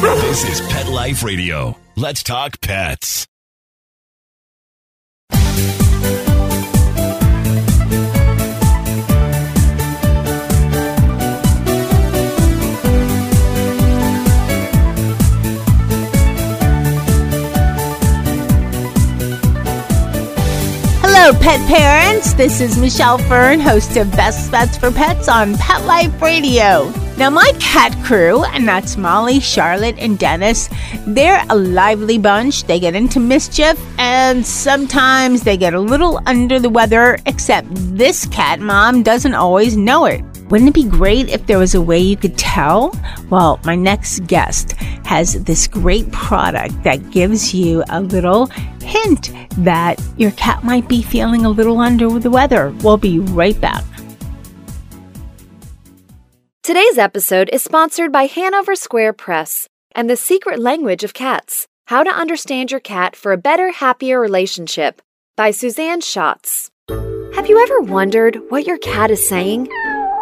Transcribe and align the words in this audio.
This 0.00 0.48
is 0.48 0.66
Pet 0.72 0.88
Life 0.88 1.22
Radio. 1.22 1.76
Let's 1.94 2.22
talk 2.22 2.58
pets. 2.62 3.26
Hello, 21.02 21.38
pet 21.40 21.60
parents. 21.68 22.32
This 22.32 22.62
is 22.62 22.78
Michelle 22.78 23.18
Fern, 23.18 23.60
host 23.60 23.98
of 23.98 24.10
Best 24.12 24.50
Bets 24.50 24.78
for 24.78 24.90
Pets 24.90 25.28
on 25.28 25.58
Pet 25.58 25.84
Life 25.84 26.22
Radio. 26.22 26.90
Now, 27.20 27.28
my 27.28 27.52
cat 27.60 27.94
crew, 28.02 28.44
and 28.44 28.66
that's 28.66 28.96
Molly, 28.96 29.40
Charlotte, 29.40 29.96
and 29.98 30.18
Dennis, 30.18 30.70
they're 31.06 31.44
a 31.50 31.54
lively 31.54 32.16
bunch. 32.16 32.64
They 32.64 32.80
get 32.80 32.94
into 32.94 33.20
mischief, 33.20 33.78
and 33.98 34.44
sometimes 34.44 35.42
they 35.42 35.58
get 35.58 35.74
a 35.74 35.80
little 35.80 36.22
under 36.24 36.58
the 36.58 36.70
weather, 36.70 37.18
except 37.26 37.66
this 37.72 38.24
cat 38.28 38.60
mom 38.60 39.02
doesn't 39.02 39.34
always 39.34 39.76
know 39.76 40.06
it. 40.06 40.24
Wouldn't 40.48 40.70
it 40.70 40.74
be 40.74 40.88
great 40.88 41.28
if 41.28 41.44
there 41.44 41.58
was 41.58 41.74
a 41.74 41.82
way 41.82 41.98
you 41.98 42.16
could 42.16 42.38
tell? 42.38 42.98
Well, 43.28 43.60
my 43.66 43.76
next 43.76 44.20
guest 44.20 44.72
has 45.04 45.44
this 45.44 45.68
great 45.68 46.10
product 46.12 46.82
that 46.84 47.10
gives 47.10 47.52
you 47.52 47.84
a 47.90 48.00
little 48.00 48.46
hint 48.80 49.30
that 49.58 50.02
your 50.16 50.30
cat 50.30 50.64
might 50.64 50.88
be 50.88 51.02
feeling 51.02 51.44
a 51.44 51.50
little 51.50 51.80
under 51.80 52.18
the 52.18 52.30
weather. 52.30 52.74
We'll 52.80 52.96
be 52.96 53.18
right 53.18 53.60
back. 53.60 53.84
Today's 56.70 56.98
episode 56.98 57.50
is 57.52 57.64
sponsored 57.64 58.12
by 58.12 58.26
Hanover 58.26 58.76
Square 58.76 59.14
Press 59.14 59.68
and 59.90 60.08
The 60.08 60.14
Secret 60.14 60.60
Language 60.60 61.02
of 61.02 61.12
Cats 61.12 61.66
How 61.86 62.04
to 62.04 62.10
Understand 62.10 62.70
Your 62.70 62.78
Cat 62.78 63.16
for 63.16 63.32
a 63.32 63.36
Better, 63.36 63.72
Happier 63.72 64.20
Relationship 64.20 65.02
by 65.36 65.50
Suzanne 65.50 66.00
Schatz. 66.00 66.70
Have 67.34 67.48
you 67.48 67.60
ever 67.60 67.80
wondered 67.80 68.38
what 68.50 68.68
your 68.68 68.78
cat 68.78 69.10
is 69.10 69.28
saying? 69.28 69.66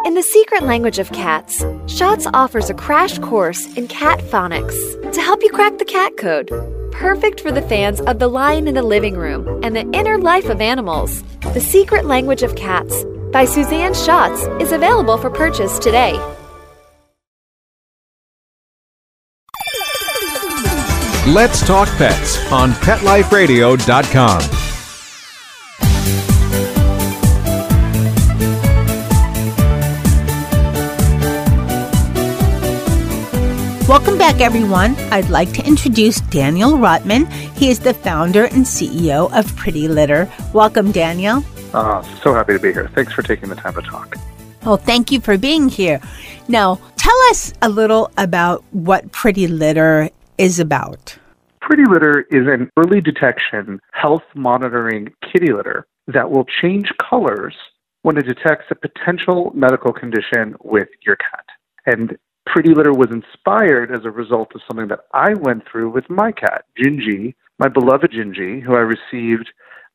In 0.07 0.15
The 0.15 0.23
Secret 0.23 0.63
Language 0.63 0.99
of 0.99 1.13
Cats, 1.13 1.67
Schatz 1.87 2.27
offers 2.33 2.71
a 2.71 2.75
crash 2.75 3.19
course 3.19 3.67
in 3.77 3.87
cat 3.87 4.19
phonics 4.21 5.13
to 5.13 5.21
help 5.21 5.43
you 5.43 5.51
crack 5.51 5.77
the 5.77 5.85
cat 5.85 6.17
code. 6.17 6.49
Perfect 6.93 7.43
for 7.43 7.53
the 7.53 7.61
fans 7.61 8.01
of 8.01 8.21
The 8.21 8.29
Lion 8.29 8.67
in 8.67 8.75
the 8.75 8.83
Living 8.83 9.19
Room 9.19 9.63
and 9.63 9.77
the 9.77 9.87
inner 9.93 10.17
life 10.17 10.49
of 10.49 10.63
animals. 10.63 11.23
The 11.53 11.61
Secret 11.61 12.07
Language 12.07 12.43
of 12.43 12.57
Cats 12.57 13.05
by 13.35 13.45
Suzanne 13.45 13.93
Schatz 13.93 14.45
is 14.63 14.73
available 14.73 15.19
for 15.19 15.29
purchase 15.29 15.79
today. 15.79 16.19
Let's 21.35 21.61
Talk 21.67 21.89
Pets 21.99 22.51
on 22.51 22.71
PetLifeRadio.com. 22.71 24.41
Welcome 33.87 34.17
back, 34.17 34.41
everyone. 34.41 34.95
I'd 35.13 35.29
like 35.29 35.53
to 35.53 35.67
introduce 35.67 36.23
Daniel 36.23 36.79
Rotman. 36.79 37.31
He 37.59 37.69
is 37.69 37.81
the 37.81 37.93
founder 37.93 38.45
and 38.45 38.65
CEO 38.65 39.31
of 39.39 39.55
Pretty 39.55 39.87
Litter. 39.87 40.33
Welcome, 40.55 40.93
Daniel. 40.93 41.45
Uh, 41.75 42.01
so 42.23 42.33
happy 42.33 42.55
to 42.55 42.59
be 42.59 42.73
here. 42.73 42.89
Thanks 42.95 43.13
for 43.13 43.21
taking 43.21 43.51
the 43.51 43.55
time 43.55 43.75
to 43.75 43.83
talk. 43.83 44.17
Well, 44.65 44.79
thank 44.79 45.13
you 45.13 45.21
for 45.21 45.37
being 45.37 45.69
here. 45.69 46.01
Now, 46.49 46.81
tell 46.97 47.17
us 47.29 47.53
a 47.61 47.69
little 47.69 48.11
about 48.17 48.65
what 48.73 49.13
Pretty 49.13 49.47
Litter 49.47 50.09
is 50.39 50.59
about. 50.59 51.19
Pretty 51.61 51.85
Litter 51.85 52.27
is 52.31 52.47
an 52.47 52.71
early 52.77 53.01
detection 53.01 53.81
health 53.93 54.23
monitoring 54.35 55.13
kitty 55.23 55.53
litter 55.53 55.87
that 56.07 56.31
will 56.31 56.47
change 56.63 56.91
colors 56.99 57.55
when 58.03 58.17
it 58.17 58.27
detects 58.27 58.67
a 58.71 58.75
potential 58.75 59.53
medical 59.55 59.93
condition 59.93 60.55
with 60.63 60.89
your 61.05 61.17
cat. 61.17 61.45
And 61.87 62.17
Pretty 62.47 62.73
Litter 62.73 62.93
was 62.93 63.11
inspired 63.11 63.93
as 63.93 64.05
a 64.05 64.11
result 64.11 64.53
of 64.55 64.63
something 64.67 64.89
that 64.89 65.01
I 65.13 65.35
went 65.41 65.65
through 65.71 65.91
with 65.91 66.09
my 66.09 66.33
cat, 66.33 66.65
Gingy, 66.79 67.35
my 67.59 67.69
beloved 67.69 68.13
Gingy, 68.13 68.63
who 68.63 68.75
I 68.75 68.81
received 68.81 69.51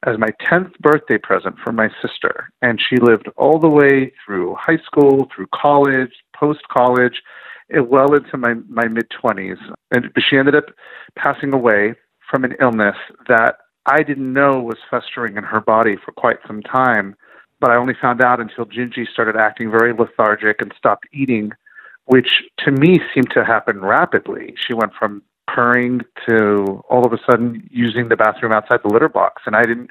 as 0.05 0.19
my 0.19 0.29
10th 0.45 0.77
birthday 0.79 1.17
present 1.17 1.55
from 1.63 1.75
my 1.75 1.89
sister. 2.01 2.49
And 2.61 2.79
she 2.79 2.97
lived 2.97 3.29
all 3.37 3.57
the 3.57 3.69
way 3.69 4.13
through 4.23 4.55
high 4.59 4.79
school, 4.85 5.27
through 5.33 5.47
college, 5.55 6.11
post 6.35 6.61
college, 6.69 7.21
well 7.81 8.13
into 8.13 8.37
my, 8.37 8.53
my 8.69 8.87
mid 8.87 9.09
20s. 9.09 9.57
And 9.91 10.11
she 10.17 10.37
ended 10.37 10.55
up 10.55 10.65
passing 11.15 11.53
away 11.53 11.95
from 12.29 12.43
an 12.43 12.55
illness 12.61 12.95
that 13.27 13.57
I 13.85 14.03
didn't 14.03 14.31
know 14.31 14.59
was 14.61 14.77
festering 14.89 15.37
in 15.37 15.43
her 15.43 15.59
body 15.59 15.95
for 16.03 16.11
quite 16.11 16.37
some 16.47 16.61
time. 16.61 17.15
But 17.59 17.71
I 17.71 17.75
only 17.75 17.93
found 18.01 18.21
out 18.21 18.39
until 18.39 18.65
Gingy 18.65 19.07
started 19.11 19.35
acting 19.35 19.71
very 19.71 19.93
lethargic 19.93 20.61
and 20.61 20.73
stopped 20.77 21.07
eating 21.13 21.51
which 22.05 22.43
to 22.59 22.71
me 22.71 22.99
seemed 23.13 23.31
to 23.31 23.45
happen 23.45 23.81
rapidly. 23.81 24.55
She 24.57 24.73
went 24.73 24.93
from 24.93 25.21
purring 25.47 26.01
to 26.27 26.83
all 26.89 27.05
of 27.05 27.13
a 27.13 27.17
sudden 27.29 27.67
using 27.71 28.09
the 28.09 28.15
bathroom 28.15 28.51
outside 28.51 28.79
the 28.83 28.93
litter 28.93 29.09
box, 29.09 29.43
and 29.45 29.55
I 29.55 29.63
didn't. 29.63 29.89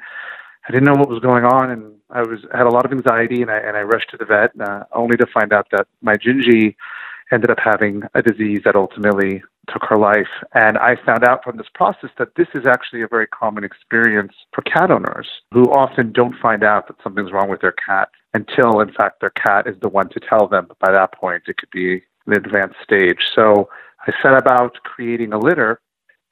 I 0.65 0.71
didn't 0.71 0.85
know 0.85 0.97
what 0.97 1.09
was 1.09 1.19
going 1.19 1.43
on, 1.43 1.71
and 1.71 1.93
I 2.09 2.21
was 2.21 2.39
had 2.53 2.65
a 2.65 2.69
lot 2.69 2.85
of 2.85 2.91
anxiety, 2.93 3.41
and 3.41 3.51
I 3.51 3.57
and 3.57 3.75
I 3.75 3.81
rushed 3.81 4.11
to 4.11 4.17
the 4.17 4.25
vet, 4.25 4.51
uh, 4.59 4.85
only 4.93 5.17
to 5.17 5.25
find 5.33 5.51
out 5.51 5.67
that 5.71 5.87
my 6.01 6.15
Gingy 6.15 6.75
ended 7.33 7.49
up 7.49 7.57
having 7.63 8.03
a 8.13 8.21
disease 8.21 8.61
that 8.65 8.75
ultimately 8.75 9.41
took 9.71 9.83
her 9.89 9.97
life. 9.97 10.27
And 10.53 10.77
I 10.77 10.95
found 11.05 11.23
out 11.23 11.43
from 11.43 11.57
this 11.57 11.67
process 11.73 12.09
that 12.19 12.35
this 12.35 12.47
is 12.53 12.67
actually 12.67 13.01
a 13.01 13.07
very 13.07 13.27
common 13.27 13.63
experience 13.63 14.33
for 14.53 14.61
cat 14.61 14.91
owners 14.91 15.27
who 15.51 15.63
often 15.71 16.11
don't 16.11 16.35
find 16.41 16.63
out 16.63 16.87
that 16.87 16.97
something's 17.03 17.31
wrong 17.31 17.49
with 17.49 17.61
their 17.61 17.75
cat 17.85 18.09
until, 18.33 18.81
in 18.81 18.91
fact, 18.93 19.21
their 19.21 19.31
cat 19.31 19.67
is 19.67 19.75
the 19.81 19.89
one 19.89 20.09
to 20.09 20.19
tell 20.19 20.47
them. 20.47 20.65
But 20.67 20.79
by 20.79 20.91
that 20.91 21.13
point, 21.13 21.43
it 21.47 21.57
could 21.57 21.71
be 21.71 22.03
an 22.27 22.33
advanced 22.33 22.77
stage. 22.83 23.19
So 23.35 23.69
I 24.05 24.11
set 24.21 24.37
about 24.37 24.75
creating 24.83 25.33
a 25.33 25.39
litter 25.39 25.81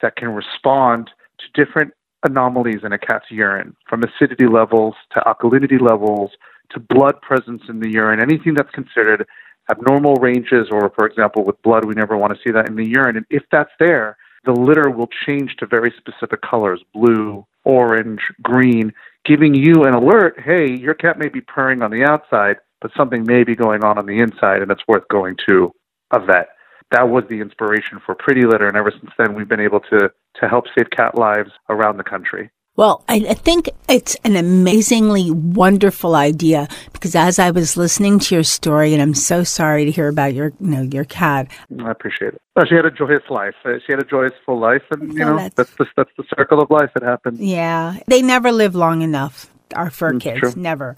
that 0.02 0.16
can 0.16 0.28
respond 0.28 1.10
to 1.38 1.64
different 1.64 1.92
anomalies 2.24 2.80
in 2.84 2.92
a 2.92 2.98
cat's 2.98 3.30
urine, 3.30 3.74
from 3.88 4.02
acidity 4.02 4.46
levels 4.46 4.94
to 5.12 5.20
alkalinity 5.20 5.80
levels 5.80 6.30
to 6.70 6.80
blood 6.80 7.20
presence 7.20 7.62
in 7.68 7.80
the 7.80 7.90
urine, 7.90 8.20
anything 8.20 8.54
that's 8.54 8.70
considered 8.70 9.26
abnormal 9.70 10.16
ranges, 10.16 10.68
or 10.70 10.90
for 10.94 11.06
example, 11.06 11.44
with 11.44 11.60
blood, 11.62 11.84
we 11.84 11.94
never 11.94 12.16
want 12.16 12.32
to 12.32 12.40
see 12.42 12.52
that 12.52 12.68
in 12.68 12.76
the 12.76 12.88
urine. 12.88 13.16
And 13.16 13.26
if 13.30 13.42
that's 13.50 13.70
there, 13.78 14.16
the 14.44 14.52
litter 14.52 14.90
will 14.90 15.08
change 15.26 15.54
to 15.58 15.66
very 15.66 15.92
specific 15.98 16.40
colors 16.42 16.82
blue, 16.92 17.46
orange, 17.64 18.20
green, 18.42 18.92
giving 19.24 19.54
you 19.54 19.84
an 19.84 19.94
alert 19.94 20.40
hey, 20.44 20.70
your 20.70 20.94
cat 20.94 21.18
may 21.18 21.28
be 21.28 21.40
purring 21.40 21.82
on 21.82 21.90
the 21.90 22.04
outside, 22.04 22.56
but 22.80 22.90
something 22.96 23.24
may 23.24 23.44
be 23.44 23.54
going 23.54 23.84
on 23.84 23.98
on 23.98 24.06
the 24.06 24.18
inside, 24.18 24.62
and 24.62 24.70
it's 24.70 24.82
worth 24.88 25.06
going 25.08 25.36
to 25.48 25.72
a 26.12 26.18
vet. 26.18 26.48
That 26.90 27.08
was 27.08 27.24
the 27.30 27.40
inspiration 27.40 28.00
for 28.04 28.14
Pretty 28.14 28.42
Litter, 28.42 28.66
and 28.66 28.76
ever 28.76 28.90
since 28.90 29.12
then, 29.16 29.34
we've 29.34 29.48
been 29.48 29.60
able 29.60 29.80
to, 29.80 30.10
to 30.40 30.48
help 30.48 30.64
save 30.76 30.90
cat 30.90 31.16
lives 31.16 31.50
around 31.70 31.96
the 31.96 32.04
country. 32.04 32.50
Well, 32.74 33.04
I, 33.06 33.16
I, 33.28 33.34
think 33.34 33.68
it's 33.86 34.16
an 34.24 34.34
amazingly 34.34 35.30
wonderful 35.30 36.14
idea 36.14 36.68
because 36.94 37.14
as 37.14 37.38
I 37.38 37.50
was 37.50 37.76
listening 37.76 38.18
to 38.20 38.34
your 38.34 38.44
story, 38.44 38.94
and 38.94 39.02
I'm 39.02 39.12
so 39.12 39.44
sorry 39.44 39.84
to 39.84 39.90
hear 39.90 40.08
about 40.08 40.32
your, 40.32 40.54
you 40.58 40.68
know, 40.68 40.82
your 40.82 41.04
cat. 41.04 41.48
I 41.84 41.90
appreciate 41.90 42.32
it. 42.32 42.40
Well, 42.56 42.64
she 42.64 42.74
had 42.74 42.86
a 42.86 42.90
joyous 42.90 43.24
life. 43.28 43.54
Uh, 43.62 43.72
she 43.86 43.92
had 43.92 44.00
a 44.00 44.06
joyous 44.06 44.32
full 44.46 44.58
life, 44.58 44.82
and 44.90 45.12
you 45.12 45.18
know 45.18 45.36
that's, 45.36 45.54
that's 45.54 45.74
the 45.76 45.86
that's 45.96 46.10
the 46.16 46.24
circle 46.34 46.62
of 46.62 46.70
life. 46.70 46.90
that 46.94 47.02
happens. 47.02 47.40
Yeah, 47.40 47.98
they 48.06 48.22
never 48.22 48.50
live 48.50 48.74
long 48.74 49.02
enough. 49.02 49.52
Our 49.74 49.90
fur 49.90 50.18
kids 50.18 50.40
True. 50.40 50.52
never. 50.56 50.96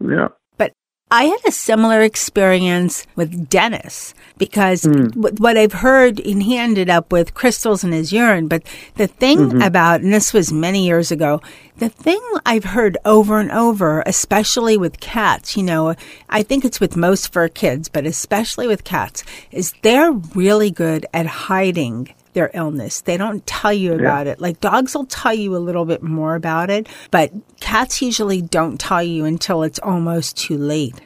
Yeah. 0.00 0.28
I 1.12 1.24
had 1.24 1.40
a 1.46 1.52
similar 1.52 2.00
experience 2.00 3.06
with 3.16 3.50
Dennis 3.50 4.14
because 4.38 4.82
Mm. 4.84 5.38
what 5.38 5.58
I've 5.58 5.74
heard, 5.74 6.18
and 6.20 6.42
he 6.42 6.56
ended 6.56 6.88
up 6.88 7.12
with 7.12 7.34
crystals 7.34 7.84
in 7.84 7.92
his 7.92 8.12
urine. 8.14 8.48
But 8.48 8.62
the 8.96 9.06
thing 9.06 9.38
Mm-hmm. 9.38 9.60
about, 9.60 10.00
and 10.00 10.12
this 10.12 10.32
was 10.32 10.52
many 10.54 10.86
years 10.86 11.12
ago, 11.12 11.42
the 11.78 11.90
thing 11.90 12.20
I've 12.46 12.64
heard 12.64 12.96
over 13.04 13.38
and 13.38 13.52
over, 13.52 14.02
especially 14.06 14.78
with 14.78 15.00
cats, 15.00 15.54
you 15.56 15.62
know, 15.62 15.94
I 16.30 16.42
think 16.42 16.64
it's 16.64 16.80
with 16.80 16.96
most 16.96 17.30
fur 17.30 17.48
kids, 17.48 17.90
but 17.90 18.06
especially 18.06 18.66
with 18.66 18.82
cats, 18.84 19.22
is 19.50 19.74
they're 19.82 20.12
really 20.12 20.70
good 20.70 21.04
at 21.12 21.26
hiding 21.26 22.08
their 22.32 22.50
illness. 22.54 23.00
They 23.00 23.16
don't 23.16 23.46
tell 23.46 23.72
you 23.72 23.94
about 23.94 24.26
it. 24.26 24.40
Like 24.40 24.60
dogs 24.60 24.94
will 24.94 25.06
tell 25.06 25.34
you 25.34 25.56
a 25.56 25.58
little 25.58 25.84
bit 25.84 26.02
more 26.02 26.34
about 26.34 26.70
it, 26.70 26.88
but 27.10 27.32
cats 27.60 28.02
usually 28.02 28.42
don't 28.42 28.78
tell 28.78 29.02
you 29.02 29.24
until 29.24 29.62
it's 29.62 29.78
almost 29.80 30.36
too 30.36 30.56
late. 30.56 31.00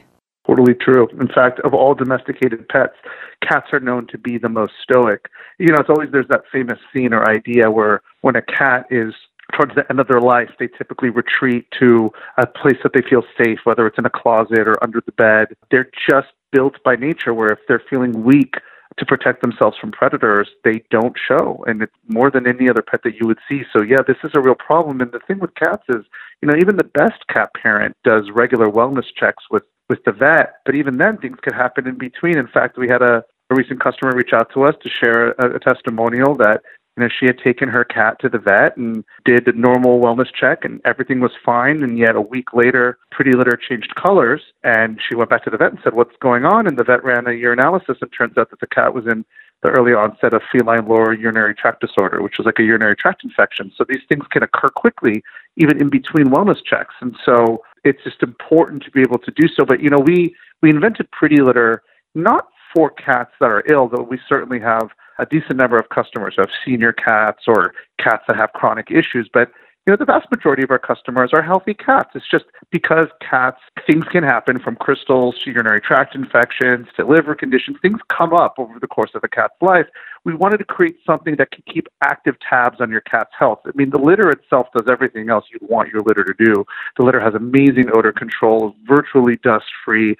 Totally 0.47 0.75
true. 0.75 1.07
In 1.19 1.27
fact, 1.27 1.59
of 1.65 1.73
all 1.73 1.93
domesticated 1.93 2.67
pets, 2.69 2.95
cats 3.41 3.67
are 3.73 3.81
known 3.81 4.07
to 4.07 4.17
be 4.17 4.37
the 4.37 4.47
most 4.47 4.71
stoic. 4.81 5.27
You 5.59 5.67
know, 5.67 5.77
it's 5.79 5.89
always 5.89 6.09
there's 6.11 6.27
that 6.29 6.43
famous 6.51 6.79
scene 6.93 7.13
or 7.13 7.29
idea 7.29 7.69
where 7.69 8.01
when 8.21 8.35
a 8.37 8.41
cat 8.41 8.85
is 8.89 9.13
towards 9.53 9.75
the 9.75 9.83
end 9.89 9.99
of 9.99 10.07
their 10.07 10.21
life, 10.21 10.49
they 10.59 10.67
typically 10.67 11.09
retreat 11.09 11.65
to 11.79 12.11
a 12.37 12.45
place 12.45 12.77
that 12.83 12.93
they 12.93 13.01
feel 13.09 13.23
safe, 13.41 13.59
whether 13.63 13.87
it's 13.87 13.97
in 13.97 14.05
a 14.05 14.09
closet 14.09 14.67
or 14.67 14.81
under 14.83 15.01
the 15.05 15.11
bed. 15.13 15.47
They're 15.71 15.89
just 16.09 16.27
built 16.51 16.75
by 16.83 16.95
nature 16.95 17.33
where 17.33 17.49
if 17.49 17.59
they're 17.67 17.83
feeling 17.89 18.23
weak, 18.23 18.55
to 18.97 19.05
protect 19.05 19.41
themselves 19.41 19.77
from 19.79 19.91
predators, 19.91 20.49
they 20.63 20.83
don't 20.89 21.15
show. 21.27 21.63
And 21.67 21.81
it's 21.83 21.93
more 22.07 22.31
than 22.31 22.47
any 22.47 22.69
other 22.69 22.81
pet 22.81 23.01
that 23.03 23.15
you 23.15 23.27
would 23.27 23.39
see. 23.47 23.61
So, 23.71 23.83
yeah, 23.83 24.01
this 24.07 24.17
is 24.23 24.31
a 24.33 24.41
real 24.41 24.55
problem. 24.55 25.01
And 25.01 25.11
the 25.11 25.19
thing 25.27 25.39
with 25.39 25.53
cats 25.55 25.83
is, 25.89 26.03
you 26.41 26.47
know, 26.47 26.55
even 26.57 26.77
the 26.77 26.83
best 26.83 27.27
cat 27.31 27.51
parent 27.61 27.95
does 28.03 28.29
regular 28.33 28.67
wellness 28.67 29.05
checks 29.15 29.43
with, 29.51 29.63
with 29.89 30.03
the 30.05 30.11
vet, 30.11 30.55
but 30.65 30.75
even 30.75 30.97
then, 30.97 31.17
things 31.17 31.37
could 31.41 31.53
happen 31.53 31.87
in 31.87 31.97
between. 31.97 32.37
In 32.37 32.47
fact, 32.47 32.77
we 32.77 32.87
had 32.87 33.01
a, 33.01 33.23
a 33.49 33.55
recent 33.55 33.81
customer 33.81 34.13
reach 34.15 34.33
out 34.33 34.51
to 34.53 34.63
us 34.63 34.75
to 34.81 34.89
share 34.89 35.31
a, 35.31 35.55
a 35.55 35.59
testimonial 35.59 36.35
that 36.35 36.61
you 36.97 37.03
know, 37.03 37.09
she 37.09 37.27
had 37.27 37.37
taken 37.37 37.69
her 37.69 37.83
cat 37.83 38.19
to 38.21 38.29
the 38.29 38.39
vet 38.39 38.75
and 38.75 39.03
did 39.23 39.47
a 39.47 39.51
normal 39.51 40.01
wellness 40.01 40.33
check 40.33 40.65
and 40.65 40.81
everything 40.83 41.19
was 41.19 41.31
fine. 41.45 41.83
And 41.83 41.97
yet 41.97 42.15
a 42.15 42.21
week 42.21 42.53
later, 42.53 42.97
Pretty 43.11 43.33
Litter 43.33 43.55
changed 43.55 43.93
colors 43.95 44.41
and 44.63 44.99
she 45.07 45.15
went 45.15 45.29
back 45.29 45.43
to 45.43 45.51
the 45.51 45.57
vet 45.57 45.71
and 45.71 45.79
said, 45.83 45.93
what's 45.93 46.15
going 46.19 46.43
on? 46.43 46.65
And 46.65 46.77
the 46.77 46.83
vet 46.83 47.03
ran 47.03 47.27
a 47.27 47.29
urinalysis 47.29 48.01
and 48.01 48.11
turns 48.17 48.35
out 48.37 48.49
that 48.49 48.59
the 48.59 48.67
cat 48.67 48.95
was 48.95 49.05
in 49.05 49.23
the 49.61 49.69
early 49.69 49.93
onset 49.93 50.33
of 50.33 50.41
feline 50.51 50.87
lower 50.87 51.13
urinary 51.13 51.53
tract 51.53 51.81
disorder, 51.81 52.21
which 52.21 52.39
is 52.39 52.45
like 52.45 52.59
a 52.59 52.63
urinary 52.63 52.95
tract 52.95 53.23
infection. 53.23 53.71
So 53.75 53.85
these 53.87 54.01
things 54.09 54.25
can 54.31 54.41
occur 54.41 54.69
quickly, 54.69 55.23
even 55.55 55.79
in 55.79 55.89
between 55.89 56.27
wellness 56.27 56.63
checks. 56.63 56.95
And 57.01 57.15
so 57.23 57.63
it's 57.83 58.03
just 58.03 58.23
important 58.23 58.83
to 58.83 58.91
be 58.91 59.01
able 59.01 59.19
to 59.19 59.31
do 59.31 59.47
so. 59.47 59.65
But, 59.65 59.81
you 59.81 59.89
know, 59.89 59.99
we, 59.99 60.35
we 60.63 60.71
invented 60.71 61.11
Pretty 61.11 61.41
Litter 61.41 61.83
not 62.15 62.47
for 62.73 62.89
cats 62.89 63.31
that 63.39 63.49
are 63.49 63.63
ill, 63.69 63.87
though 63.87 64.03
we 64.03 64.19
certainly 64.27 64.59
have 64.59 64.89
a 65.19 65.25
decent 65.25 65.57
number 65.57 65.77
of 65.77 65.89
customers 65.89 66.35
who 66.35 66.41
have 66.41 66.51
senior 66.65 66.93
cats 66.93 67.43
or 67.47 67.73
cats 67.99 68.23
that 68.27 68.37
have 68.37 68.53
chronic 68.53 68.91
issues, 68.91 69.29
but 69.33 69.51
you 69.87 69.93
know, 69.93 69.97
the 69.97 70.03
vast 70.03 70.29
majority 70.29 70.63
of 70.63 70.69
our 70.69 70.79
customers 70.79 71.29
are 71.33 71.41
healthy 71.41 71.73
cats. 71.73 72.09
It's 72.13 72.29
just 72.29 72.43
because 72.71 73.07
cats, 73.21 73.61
things 73.89 74.03
can 74.11 74.21
happen 74.21 74.59
from 74.59 74.75
crystals 74.75 75.35
to 75.45 75.51
urinary 75.51 75.79
tract 75.79 76.13
infections 76.13 76.87
to 76.97 77.05
liver 77.05 77.35
conditions. 77.35 77.77
Things 77.81 78.01
come 78.09 78.33
up 78.33 78.55
over 78.57 78.79
the 78.81 78.87
course 78.87 79.11
of 79.15 79.23
a 79.23 79.29
cat's 79.29 79.55
life. 79.61 79.85
We 80.25 80.35
wanted 80.35 80.57
to 80.57 80.65
create 80.65 80.97
something 81.05 81.37
that 81.37 81.51
can 81.51 81.63
keep 81.73 81.87
active 82.03 82.35
tabs 82.49 82.81
on 82.81 82.91
your 82.91 82.99
cat's 82.99 83.31
health. 83.39 83.59
I 83.65 83.71
mean, 83.75 83.89
the 83.89 83.97
litter 83.97 84.29
itself 84.29 84.67
does 84.75 84.87
everything 84.91 85.29
else 85.29 85.45
you'd 85.53 85.69
want 85.69 85.87
your 85.87 86.01
litter 86.01 86.25
to 86.25 86.33
do. 86.33 86.65
The 86.97 87.05
litter 87.05 87.21
has 87.21 87.33
amazing 87.33 87.85
odor 87.95 88.11
control, 88.11 88.75
virtually 88.85 89.37
dust 89.41 89.67
free, 89.85 90.17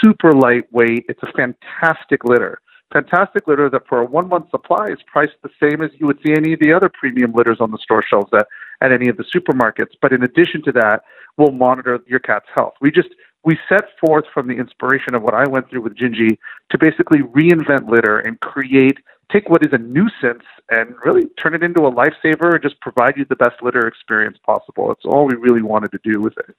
super 0.00 0.30
lightweight. 0.30 1.06
It's 1.08 1.24
a 1.24 1.32
fantastic 1.32 2.22
litter 2.22 2.60
fantastic 2.92 3.46
litter 3.46 3.68
that 3.70 3.86
for 3.88 4.00
a 4.00 4.04
one 4.04 4.28
month 4.28 4.50
supply 4.50 4.86
is 4.86 4.98
priced 5.06 5.36
the 5.42 5.50
same 5.62 5.82
as 5.82 5.90
you 5.98 6.06
would 6.06 6.18
see 6.24 6.32
any 6.32 6.54
of 6.54 6.60
the 6.60 6.72
other 6.72 6.88
premium 6.88 7.32
litters 7.32 7.58
on 7.60 7.70
the 7.70 7.78
store 7.78 8.02
shelves 8.08 8.30
at, 8.32 8.46
at 8.80 8.92
any 8.92 9.08
of 9.08 9.16
the 9.16 9.24
supermarkets. 9.24 9.92
But 10.00 10.12
in 10.12 10.22
addition 10.22 10.62
to 10.64 10.72
that, 10.72 11.02
we'll 11.36 11.52
monitor 11.52 11.98
your 12.06 12.20
cat's 12.20 12.48
health. 12.54 12.74
We 12.80 12.90
just 12.90 13.08
we 13.44 13.58
set 13.68 13.84
forth 14.00 14.24
from 14.34 14.48
the 14.48 14.54
inspiration 14.54 15.14
of 15.14 15.22
what 15.22 15.34
I 15.34 15.48
went 15.48 15.70
through 15.70 15.82
with 15.82 15.96
Gingy 15.96 16.38
to 16.70 16.78
basically 16.78 17.20
reinvent 17.20 17.88
litter 17.88 18.18
and 18.18 18.38
create 18.40 18.98
take 19.32 19.48
what 19.48 19.64
is 19.64 19.72
a 19.72 19.78
nuisance 19.78 20.44
and 20.70 20.94
really 21.04 21.26
turn 21.40 21.54
it 21.54 21.62
into 21.62 21.82
a 21.82 21.92
lifesaver 21.92 22.54
and 22.54 22.62
just 22.62 22.80
provide 22.80 23.14
you 23.16 23.26
the 23.28 23.36
best 23.36 23.62
litter 23.62 23.86
experience 23.86 24.38
possible. 24.44 24.88
That's 24.88 25.04
all 25.04 25.26
we 25.26 25.36
really 25.36 25.62
wanted 25.62 25.92
to 25.92 25.98
do 26.02 26.20
with 26.20 26.34
it. 26.38 26.56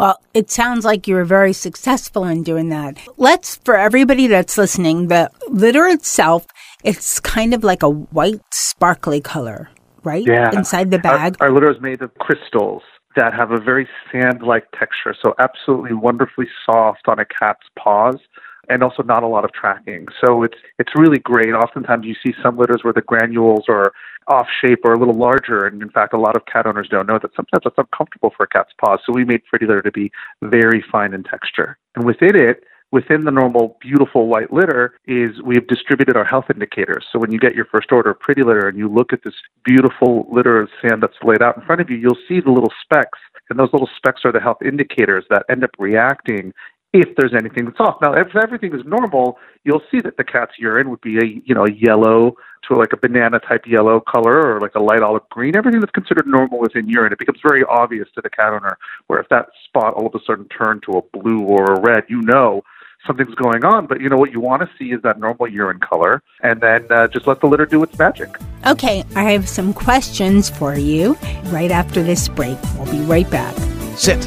Well, 0.00 0.18
it 0.32 0.50
sounds 0.50 0.86
like 0.86 1.06
you 1.06 1.14
were 1.14 1.26
very 1.26 1.52
successful 1.52 2.24
in 2.24 2.42
doing 2.42 2.70
that. 2.70 2.96
Let's, 3.18 3.56
for 3.56 3.76
everybody 3.76 4.28
that's 4.28 4.56
listening, 4.56 5.08
the 5.08 5.30
litter 5.50 5.84
itself, 5.84 6.46
it's 6.82 7.20
kind 7.20 7.52
of 7.52 7.62
like 7.62 7.82
a 7.82 7.90
white, 7.90 8.40
sparkly 8.50 9.20
color, 9.20 9.68
right? 10.02 10.24
Yeah. 10.26 10.52
Inside 10.54 10.90
the 10.90 10.98
bag. 10.98 11.36
Our, 11.40 11.48
our 11.48 11.52
litter 11.52 11.70
is 11.70 11.82
made 11.82 12.00
of 12.00 12.14
crystals 12.14 12.80
that 13.16 13.34
have 13.34 13.50
a 13.50 13.60
very 13.60 13.86
sand 14.10 14.40
like 14.42 14.70
texture, 14.70 15.14
so 15.22 15.34
absolutely 15.38 15.92
wonderfully 15.92 16.48
soft 16.64 17.06
on 17.06 17.18
a 17.18 17.26
cat's 17.26 17.66
paws 17.78 18.16
and 18.70 18.82
also 18.82 19.02
not 19.02 19.22
a 19.22 19.26
lot 19.26 19.44
of 19.44 19.52
tracking. 19.52 20.06
So 20.24 20.44
it's 20.44 20.56
it's 20.78 20.92
really 20.96 21.18
great. 21.18 21.52
Oftentimes 21.52 22.06
you 22.06 22.14
see 22.24 22.32
some 22.42 22.56
litters 22.56 22.84
where 22.84 22.94
the 22.94 23.02
granules 23.02 23.64
are 23.68 23.92
off 24.26 24.46
shape 24.64 24.80
or 24.84 24.92
a 24.92 24.98
little 24.98 25.14
larger, 25.14 25.66
and 25.66 25.82
in 25.82 25.90
fact, 25.90 26.14
a 26.14 26.18
lot 26.18 26.36
of 26.36 26.44
cat 26.46 26.66
owners 26.66 26.88
don't 26.90 27.06
know 27.06 27.18
that 27.20 27.34
sometimes 27.34 27.62
that's 27.64 27.78
uncomfortable 27.78 28.32
for 28.36 28.44
a 28.44 28.48
cat's 28.48 28.72
paws. 28.82 29.00
So 29.04 29.12
we 29.12 29.24
made 29.24 29.44
Pretty 29.44 29.66
Litter 29.66 29.82
to 29.82 29.92
be 29.92 30.10
very 30.42 30.84
fine 30.90 31.14
in 31.14 31.22
texture, 31.22 31.78
and 31.94 32.04
within 32.04 32.36
it. 32.36 32.64
Within 32.92 33.22
the 33.22 33.30
normal 33.30 33.78
beautiful 33.80 34.26
white 34.26 34.52
litter 34.52 34.98
is 35.06 35.40
we 35.44 35.54
have 35.54 35.68
distributed 35.68 36.16
our 36.16 36.24
health 36.24 36.46
indicators. 36.52 37.06
So 37.12 37.20
when 37.20 37.30
you 37.30 37.38
get 37.38 37.54
your 37.54 37.66
first 37.66 37.92
order 37.92 38.10
of 38.10 38.18
pretty 38.18 38.42
litter 38.42 38.66
and 38.66 38.76
you 38.76 38.88
look 38.88 39.12
at 39.12 39.20
this 39.22 39.36
beautiful 39.64 40.26
litter 40.28 40.60
of 40.60 40.70
sand 40.82 41.00
that's 41.00 41.14
laid 41.22 41.40
out 41.40 41.56
in 41.56 41.62
front 41.62 41.80
of 41.80 41.88
you, 41.88 41.96
you'll 41.96 42.18
see 42.26 42.40
the 42.40 42.50
little 42.50 42.72
specks 42.82 43.20
and 43.50 43.58
those 43.58 43.72
little 43.72 43.90
specks 43.96 44.22
are 44.24 44.32
the 44.32 44.40
health 44.40 44.62
indicators 44.64 45.24
that 45.28 45.44
end 45.50 45.64
up 45.64 45.70
reacting 45.78 46.52
if 46.92 47.14
there's 47.16 47.34
anything 47.34 47.66
that's 47.66 47.78
off. 47.78 47.96
Now, 48.02 48.14
if 48.14 48.34
everything 48.34 48.74
is 48.74 48.84
normal, 48.84 49.38
you'll 49.64 49.82
see 49.90 50.00
that 50.00 50.16
the 50.16 50.24
cat's 50.24 50.52
urine 50.58 50.90
would 50.90 51.00
be 51.00 51.18
a 51.18 51.42
you 51.44 51.54
know 51.54 51.64
a 51.64 51.72
yellow 51.72 52.34
to 52.68 52.74
like 52.74 52.92
a 52.92 52.96
banana 52.96 53.38
type 53.38 53.64
yellow 53.66 54.00
color 54.00 54.54
or 54.54 54.60
like 54.60 54.74
a 54.74 54.80
light 54.80 55.02
olive 55.02 55.28
green. 55.30 55.56
Everything 55.56 55.80
that's 55.80 55.92
considered 55.92 56.26
normal 56.26 56.58
within 56.58 56.88
urine, 56.88 57.12
it 57.12 57.18
becomes 57.18 57.38
very 57.42 57.64
obvious 57.64 58.08
to 58.14 58.20
the 58.22 58.30
cat 58.30 58.52
owner. 58.52 58.76
Where 59.06 59.20
if 59.20 59.28
that 59.28 59.46
spot 59.64 59.94
all 59.94 60.06
of 60.06 60.14
a 60.14 60.18
sudden 60.26 60.48
turned 60.48 60.82
to 60.84 60.98
a 60.98 61.18
blue 61.18 61.40
or 61.42 61.64
a 61.74 61.80
red, 61.80 62.04
you 62.08 62.22
know 62.22 62.62
something's 63.06 63.34
going 63.36 63.64
on. 63.64 63.86
But 63.86 64.00
you 64.00 64.08
know 64.08 64.16
what 64.16 64.32
you 64.32 64.40
want 64.40 64.62
to 64.62 64.70
see 64.76 64.92
is 64.92 65.00
that 65.02 65.20
normal 65.20 65.48
urine 65.48 65.80
color, 65.80 66.22
and 66.42 66.60
then 66.60 66.86
uh, 66.90 67.06
just 67.06 67.26
let 67.26 67.40
the 67.40 67.46
litter 67.46 67.66
do 67.66 67.82
its 67.84 67.96
magic. 67.98 68.36
Okay, 68.66 69.04
I 69.14 69.30
have 69.30 69.48
some 69.48 69.72
questions 69.72 70.50
for 70.50 70.74
you 70.74 71.16
right 71.46 71.70
after 71.70 72.02
this 72.02 72.28
break. 72.28 72.58
We'll 72.76 72.90
be 72.90 73.00
right 73.02 73.30
back. 73.30 73.54
Sit. 73.96 74.22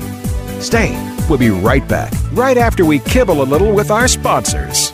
Stay. 0.62 1.13
We'll 1.30 1.40
be 1.40 1.50
right 1.50 1.88
back, 1.88 2.14
right 2.34 2.58
after 2.58 2.86
we 2.86 3.00
kibble 3.00 3.42
a 3.42 3.44
little 3.44 3.74
with 3.74 3.92
our 3.92 4.08
sponsors. 4.08 4.92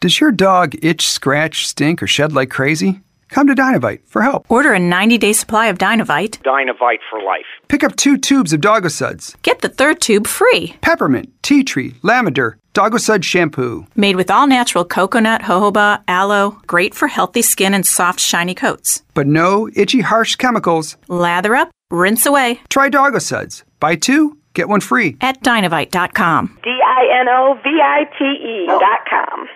Does 0.00 0.18
your 0.18 0.32
dog 0.32 0.74
itch, 0.82 1.06
scratch, 1.06 1.66
stink, 1.66 2.02
or 2.02 2.06
shed 2.06 2.32
like 2.32 2.50
crazy? 2.50 3.02
Come 3.28 3.46
to 3.46 3.54
Dinovite 3.54 4.00
for 4.06 4.20
help. 4.20 4.44
Order 4.50 4.74
a 4.74 4.78
90 4.78 5.16
day 5.18 5.32
supply 5.32 5.66
of 5.68 5.78
Dinovite. 5.78 6.42
Dinovite 6.42 7.00
for 7.08 7.22
life. 7.22 7.46
Pick 7.68 7.82
up 7.82 7.96
two 7.96 8.18
tubes 8.18 8.52
of 8.52 8.60
Doggo 8.60 8.88
Suds. 8.88 9.36
Get 9.42 9.60
the 9.60 9.68
third 9.68 10.00
tube 10.00 10.26
free. 10.26 10.74
Peppermint, 10.82 11.30
tea 11.42 11.64
tree, 11.64 11.94
lavender, 12.02 12.58
Doggo 12.74 12.98
Sud 12.98 13.24
shampoo. 13.24 13.86
Made 13.94 14.16
with 14.16 14.30
all 14.30 14.46
natural 14.46 14.84
coconut, 14.84 15.42
jojoba, 15.42 16.02
aloe, 16.08 16.58
great 16.66 16.94
for 16.94 17.08
healthy 17.08 17.42
skin 17.42 17.72
and 17.72 17.86
soft, 17.86 18.20
shiny 18.20 18.54
coats. 18.54 19.02
But 19.14 19.26
no 19.26 19.68
itchy, 19.74 20.00
harsh 20.00 20.36
chemicals. 20.36 20.96
Lather 21.08 21.54
up, 21.54 21.70
rinse 21.92 22.26
away. 22.26 22.60
Try 22.68 22.88
Doggo 22.88 23.18
Suds. 23.20 23.62
Buy 23.78 23.94
two, 23.96 24.36
get 24.54 24.68
one 24.68 24.80
free. 24.80 25.16
At 25.20 25.42
dinovite.com. 25.42 26.58
D 26.64 26.70
I 26.70 27.20
N 27.20 27.28
O 27.28 27.54
V 27.62 27.68
I 27.80 28.04
T 28.18 28.24
E 28.24 28.66
dot 28.66 29.06
com. 29.08 29.46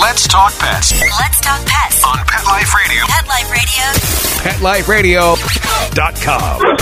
Let's 0.00 0.28
talk 0.28 0.52
pets 0.58 0.92
Let's 1.18 1.40
talk 1.40 1.64
pets. 1.66 2.04
on 2.04 2.18
Pet 2.26 2.44
Life 2.46 2.72
Radio. 2.74 3.04
Pet 3.06 3.26
Life 3.28 4.88
Radio. 4.88 5.34
PetLifeRadio.com. 5.34 6.76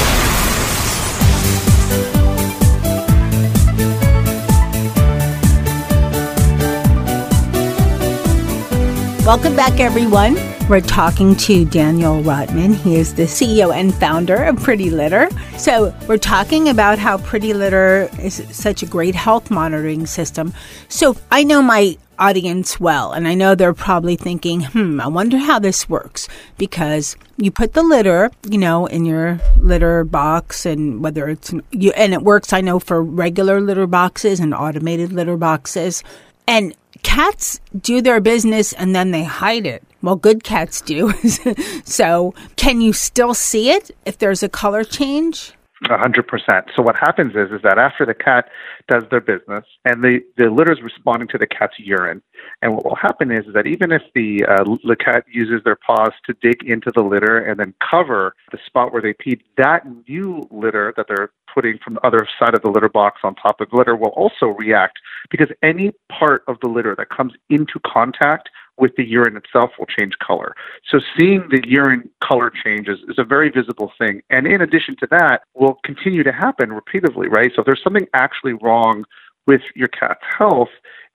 Welcome 9.26 9.56
back, 9.56 9.80
everyone. 9.80 10.36
We're 10.68 10.80
talking 10.80 11.36
to 11.36 11.64
Daniel 11.64 12.24
Rotman. 12.24 12.74
He 12.74 12.96
is 12.96 13.14
the 13.14 13.22
CEO 13.22 13.72
and 13.72 13.94
founder 13.94 14.42
of 14.42 14.60
Pretty 14.60 14.90
Litter. 14.90 15.28
So, 15.58 15.94
we're 16.08 16.18
talking 16.18 16.68
about 16.68 16.98
how 16.98 17.18
Pretty 17.18 17.54
Litter 17.54 18.10
is 18.20 18.44
such 18.50 18.82
a 18.82 18.86
great 18.86 19.14
health 19.14 19.48
monitoring 19.48 20.06
system. 20.06 20.52
So, 20.88 21.16
I 21.30 21.44
know 21.44 21.62
my 21.62 21.96
audience 22.18 22.80
well, 22.80 23.12
and 23.12 23.28
I 23.28 23.34
know 23.34 23.54
they're 23.54 23.74
probably 23.74 24.16
thinking, 24.16 24.62
hmm, 24.62 25.00
I 25.00 25.06
wonder 25.06 25.38
how 25.38 25.60
this 25.60 25.88
works. 25.88 26.26
Because 26.58 27.14
you 27.36 27.52
put 27.52 27.74
the 27.74 27.84
litter, 27.84 28.32
you 28.50 28.58
know, 28.58 28.86
in 28.86 29.04
your 29.04 29.40
litter 29.58 30.02
box, 30.02 30.66
and 30.66 31.00
whether 31.00 31.28
it's, 31.28 31.54
you, 31.70 31.92
and 31.92 32.12
it 32.12 32.22
works, 32.22 32.52
I 32.52 32.60
know, 32.60 32.80
for 32.80 33.00
regular 33.00 33.60
litter 33.60 33.86
boxes 33.86 34.40
and 34.40 34.52
automated 34.52 35.12
litter 35.12 35.36
boxes. 35.36 36.02
And 36.48 36.74
cats 37.04 37.60
do 37.80 38.02
their 38.02 38.20
business 38.20 38.72
and 38.72 38.96
then 38.96 39.12
they 39.12 39.22
hide 39.22 39.64
it. 39.64 39.84
Well, 40.06 40.14
good 40.14 40.44
cats 40.44 40.80
do. 40.80 41.12
so, 41.84 42.32
can 42.54 42.80
you 42.80 42.92
still 42.92 43.34
see 43.34 43.70
it 43.70 43.90
if 44.04 44.18
there's 44.18 44.44
a 44.44 44.48
color 44.48 44.84
change? 44.84 45.52
A 45.90 45.98
hundred 45.98 46.28
percent. 46.28 46.70
So 46.76 46.82
what 46.82 46.96
happens 46.96 47.32
is 47.32 47.50
is 47.50 47.60
that 47.62 47.76
after 47.76 48.06
the 48.06 48.14
cat 48.14 48.48
does 48.88 49.02
their 49.10 49.20
business 49.20 49.64
and 49.84 50.02
the 50.02 50.20
the 50.38 50.48
litter 50.48 50.72
is 50.72 50.80
responding 50.80 51.28
to 51.28 51.38
the 51.38 51.46
cat's 51.46 51.74
urine, 51.78 52.22
and 52.62 52.72
what 52.72 52.84
will 52.84 52.94
happen 52.96 53.30
is, 53.30 53.46
is 53.46 53.52
that 53.52 53.66
even 53.66 53.90
if 53.92 54.00
the 54.14 54.46
uh, 54.48 54.64
the 54.84 54.96
cat 54.96 55.24
uses 55.30 55.62
their 55.64 55.76
paws 55.76 56.12
to 56.24 56.34
dig 56.40 56.62
into 56.64 56.90
the 56.94 57.02
litter 57.02 57.38
and 57.38 57.58
then 57.60 57.74
cover 57.90 58.34
the 58.52 58.58
spot 58.64 58.92
where 58.92 59.02
they 59.02 59.12
peed, 59.12 59.40
that 59.58 59.82
new 60.08 60.48
litter 60.50 60.94
that 60.96 61.06
they're 61.08 61.30
putting 61.52 61.78
from 61.84 61.94
the 61.94 62.06
other 62.06 62.26
side 62.38 62.54
of 62.54 62.62
the 62.62 62.70
litter 62.70 62.88
box 62.88 63.20
on 63.24 63.34
top 63.34 63.60
of 63.60 63.68
the 63.70 63.76
litter 63.76 63.96
will 63.96 64.14
also 64.16 64.46
react 64.58 64.98
because 65.30 65.48
any 65.62 65.92
part 66.08 66.42
of 66.48 66.56
the 66.62 66.68
litter 66.68 66.94
that 66.96 67.08
comes 67.10 67.32
into 67.50 67.78
contact 67.84 68.48
with 68.78 68.92
the 68.96 69.04
urine 69.04 69.36
itself 69.36 69.70
will 69.78 69.86
change 69.86 70.12
color. 70.18 70.54
So 70.90 71.00
seeing 71.18 71.48
the 71.50 71.62
urine 71.66 72.10
color 72.22 72.52
changes 72.64 72.98
is 73.08 73.18
a 73.18 73.24
very 73.24 73.50
visible 73.50 73.92
thing. 73.98 74.22
And 74.30 74.46
in 74.46 74.60
addition 74.60 74.96
to 75.00 75.08
that, 75.10 75.42
will 75.54 75.78
continue 75.84 76.22
to 76.22 76.32
happen 76.32 76.72
repeatedly, 76.72 77.28
right? 77.28 77.50
So 77.54 77.60
if 77.60 77.66
there's 77.66 77.82
something 77.82 78.06
actually 78.14 78.54
wrong 78.54 79.04
with 79.46 79.62
your 79.74 79.88
cat's 79.88 80.20
health 80.38 80.68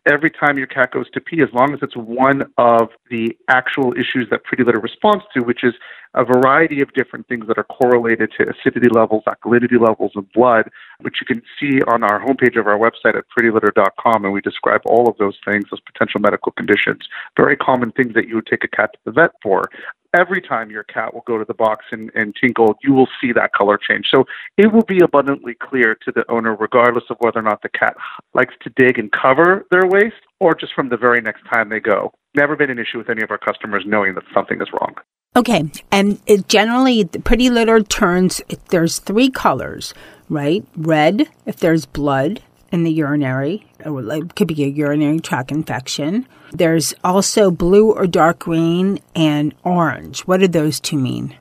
every 0.10 0.32
time 0.32 0.58
your 0.58 0.68
cat 0.68 0.92
goes 0.92 1.10
to 1.12 1.22
pee, 1.22 1.42
as 1.42 1.50
long 1.54 1.74
as 1.74 1.80
it's 1.82 1.96
one 1.96 2.44
of 2.58 2.90
the 3.10 3.36
actual 3.50 3.94
issues 3.94 4.28
that 4.32 4.44
Pretty 4.44 4.64
Litter 4.64 4.80
responds 4.80 5.24
to, 5.34 5.44
which 5.44 5.64
is 5.64 5.74
a 6.14 6.26
variety 6.26 6.82
of 6.82 6.92
different 6.94 7.28
things 7.28 7.48
that 7.48 7.58
are 7.58 7.64
correlated 7.64 8.32
to 8.38 8.46
acidity 8.50 8.90
levels, 8.90 9.24
alkalinity 9.28 9.80
levels 9.80 10.12
of 10.16 10.30
blood, 10.34 10.70
which 11.02 11.18
you 11.22 11.28
can 11.28 11.42
see 11.60 11.82
on 11.88 12.04
our 12.04 12.20
homepage 12.20 12.60
of 12.60 12.68
our 12.68 12.78
website 12.78 13.16
at 13.16 13.24
prettylitter.com. 13.38 14.26
And 14.26 14.34
we 14.34 14.42
describe 14.42 14.82
all 14.86 15.08
of 15.08 15.18
those 15.18 15.38
things, 15.46 15.66
those 15.70 15.80
potential 15.82 16.20
medical 16.20 16.52
conditions, 16.52 17.08
very 17.38 17.56
common 17.56 17.92
things 17.92 18.14
that 18.16 18.28
you 18.28 18.36
would 18.36 18.48
take 18.48 18.64
a 18.64 18.68
cat 18.68 18.92
to 18.94 19.00
the 19.06 19.12
vet 19.12 19.32
for 19.42 19.64
every 20.14 20.42
time 20.42 20.70
your 20.70 20.84
cat 20.84 21.14
will 21.14 21.24
go 21.26 21.38
to 21.38 21.46
the 21.46 21.54
box 21.54 21.86
and, 21.92 22.12
and 22.16 22.36
tinkle, 22.40 22.78
you 22.84 22.94
will 22.94 23.08
see 23.20 23.32
that 23.34 23.54
color 23.54 23.78
change. 23.78 24.08
So 24.12 24.26
it 24.58 24.72
will 24.72 24.84
be 24.84 25.00
abundantly 25.04 25.56
clear 25.56 25.96
to 26.06 26.12
the 26.12 26.30
owner, 26.30 26.56
regardless 26.56 27.06
of 27.10 27.18
whether 27.20 27.40
or 27.40 27.44
not 27.44 27.62
the 27.62 27.70
cat 27.70 27.96
likes 28.34 28.54
to 28.64 28.72
dig 28.76 29.00
and 29.00 29.12
cover 29.12 29.66
their 29.72 29.88
waste 29.88 30.16
or 30.40 30.56
just 30.56 30.74
from 30.74 30.90
the 30.90 30.98
very 30.98 31.22
next 31.22 31.44
time 31.52 31.70
they 31.70 31.80
go. 31.80 32.12
Never 32.36 32.56
been 32.56 32.70
an 32.70 32.80
issue 32.80 32.98
with 32.98 33.10
any 33.10 33.22
of 33.22 33.32
our 33.32 33.38
customers 33.38 33.84
knowing 33.86 34.16
that 34.16 34.24
something 34.34 34.62
is 34.62 34.68
wrong. 34.74 34.96
Okay, 35.36 35.72
and 35.92 36.20
it 36.26 36.50
generally, 36.50 37.04
the 37.04 37.20
pretty 37.20 37.50
litter 37.50 37.82
turns, 37.82 38.42
there's 38.70 39.00
three 39.00 39.30
colors, 39.30 39.94
right? 40.28 40.66
Red, 40.76 41.30
if 41.46 41.56
there's 41.56 41.86
blood 41.86 42.42
in 42.72 42.84
the 42.84 42.92
urinary, 42.92 43.66
it 43.80 44.36
could 44.36 44.48
be 44.48 44.64
a 44.64 44.68
urinary 44.68 45.20
tract 45.20 45.52
infection. 45.52 46.28
There's 46.52 46.94
also 47.04 47.52
blue 47.52 47.92
or 47.92 48.08
dark 48.08 48.40
green 48.40 49.00
and 49.16 49.54
orange. 49.64 50.22
What 50.22 50.40
do 50.40 50.48
those 50.48 50.80
two 50.80 50.98
mean? 50.98 51.36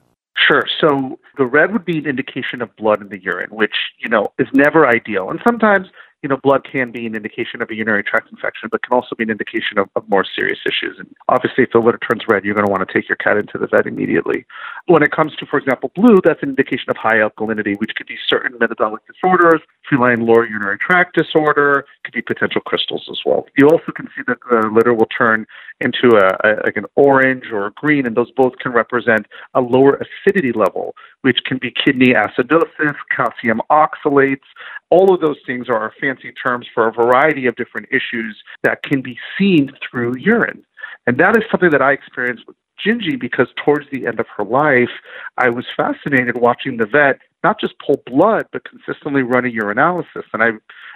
Sure. 0.48 0.64
So 0.80 1.18
the 1.38 1.44
red 1.44 1.72
would 1.72 1.84
be 1.84 1.98
an 1.98 2.06
indication 2.06 2.62
of 2.62 2.74
blood 2.76 3.00
in 3.00 3.08
the 3.08 3.22
urine, 3.22 3.50
which, 3.50 3.74
you 3.98 4.08
know, 4.08 4.28
is 4.38 4.48
never 4.52 4.86
ideal. 4.86 5.30
And 5.30 5.40
sometimes 5.46 5.86
you 6.22 6.28
know, 6.28 6.36
blood 6.42 6.66
can 6.70 6.92
be 6.92 7.06
an 7.06 7.14
indication 7.14 7.62
of 7.62 7.70
a 7.70 7.74
urinary 7.74 8.02
tract 8.02 8.30
infection, 8.30 8.68
but 8.70 8.82
can 8.82 8.92
also 8.92 9.14
be 9.16 9.24
an 9.24 9.30
indication 9.30 9.78
of, 9.78 9.88
of 9.96 10.06
more 10.08 10.24
serious 10.24 10.58
issues. 10.66 10.96
And 10.98 11.08
obviously, 11.28 11.64
if 11.64 11.70
the 11.72 11.78
litter 11.78 11.98
turns 11.98 12.24
red, 12.28 12.44
you're 12.44 12.54
going 12.54 12.66
to 12.66 12.70
want 12.70 12.86
to 12.86 12.92
take 12.92 13.08
your 13.08 13.16
cat 13.16 13.38
into 13.38 13.56
the 13.56 13.66
vet 13.66 13.86
immediately. 13.86 14.44
When 14.86 15.02
it 15.02 15.12
comes 15.12 15.34
to, 15.36 15.46
for 15.46 15.58
example, 15.58 15.90
blue, 15.94 16.18
that's 16.22 16.42
an 16.42 16.50
indication 16.50 16.90
of 16.90 16.96
high 16.96 17.16
alkalinity, 17.16 17.78
which 17.80 17.92
could 17.96 18.06
be 18.06 18.18
certain 18.28 18.58
metabolic 18.60 19.00
disorders, 19.06 19.60
feline 19.88 20.26
lower 20.26 20.46
urinary 20.46 20.78
tract 20.78 21.16
disorder, 21.16 21.86
could 22.04 22.12
be 22.12 22.22
potential 22.22 22.60
crystals 22.60 23.08
as 23.10 23.20
well. 23.24 23.46
You 23.56 23.68
also 23.68 23.92
can 23.92 24.06
see 24.14 24.22
that 24.26 24.38
the 24.50 24.68
litter 24.68 24.92
will 24.92 25.08
turn 25.16 25.46
into 25.80 26.16
a, 26.16 26.36
a 26.46 26.50
like 26.64 26.76
an 26.76 26.84
orange 26.96 27.44
or 27.50 27.66
a 27.66 27.72
green, 27.72 28.06
and 28.06 28.14
those 28.14 28.30
both 28.32 28.58
can 28.58 28.72
represent 28.72 29.26
a 29.54 29.60
lower 29.60 29.98
acidity 30.04 30.52
level, 30.52 30.94
which 31.22 31.38
can 31.46 31.58
be 31.58 31.72
kidney 31.72 32.12
acidosis, 32.12 32.94
calcium 33.14 33.62
oxalates. 33.70 34.48
All 34.90 35.14
of 35.14 35.20
those 35.20 35.38
things 35.46 35.68
are 35.68 35.90
fancy 36.10 36.32
terms 36.32 36.66
for 36.74 36.88
a 36.88 36.92
variety 36.92 37.46
of 37.46 37.56
different 37.56 37.88
issues 37.90 38.36
that 38.62 38.82
can 38.82 39.00
be 39.02 39.18
seen 39.38 39.70
through 39.88 40.14
urine. 40.18 40.64
And 41.06 41.18
that 41.18 41.36
is 41.36 41.44
something 41.50 41.70
that 41.70 41.82
I 41.82 41.92
experienced 41.92 42.44
with 42.46 42.56
Gingy 42.84 43.20
because 43.20 43.48
towards 43.64 43.86
the 43.92 44.06
end 44.06 44.20
of 44.20 44.26
her 44.36 44.44
life, 44.44 44.90
I 45.38 45.50
was 45.50 45.64
fascinated 45.76 46.36
watching 46.38 46.76
the 46.76 46.86
vet 46.86 47.18
not 47.42 47.60
just 47.60 47.74
pull 47.84 48.02
blood, 48.06 48.46
but 48.52 48.62
consistently 48.64 49.22
run 49.22 49.44
a 49.44 49.48
urinalysis. 49.48 50.24
And 50.32 50.42
I 50.42 50.50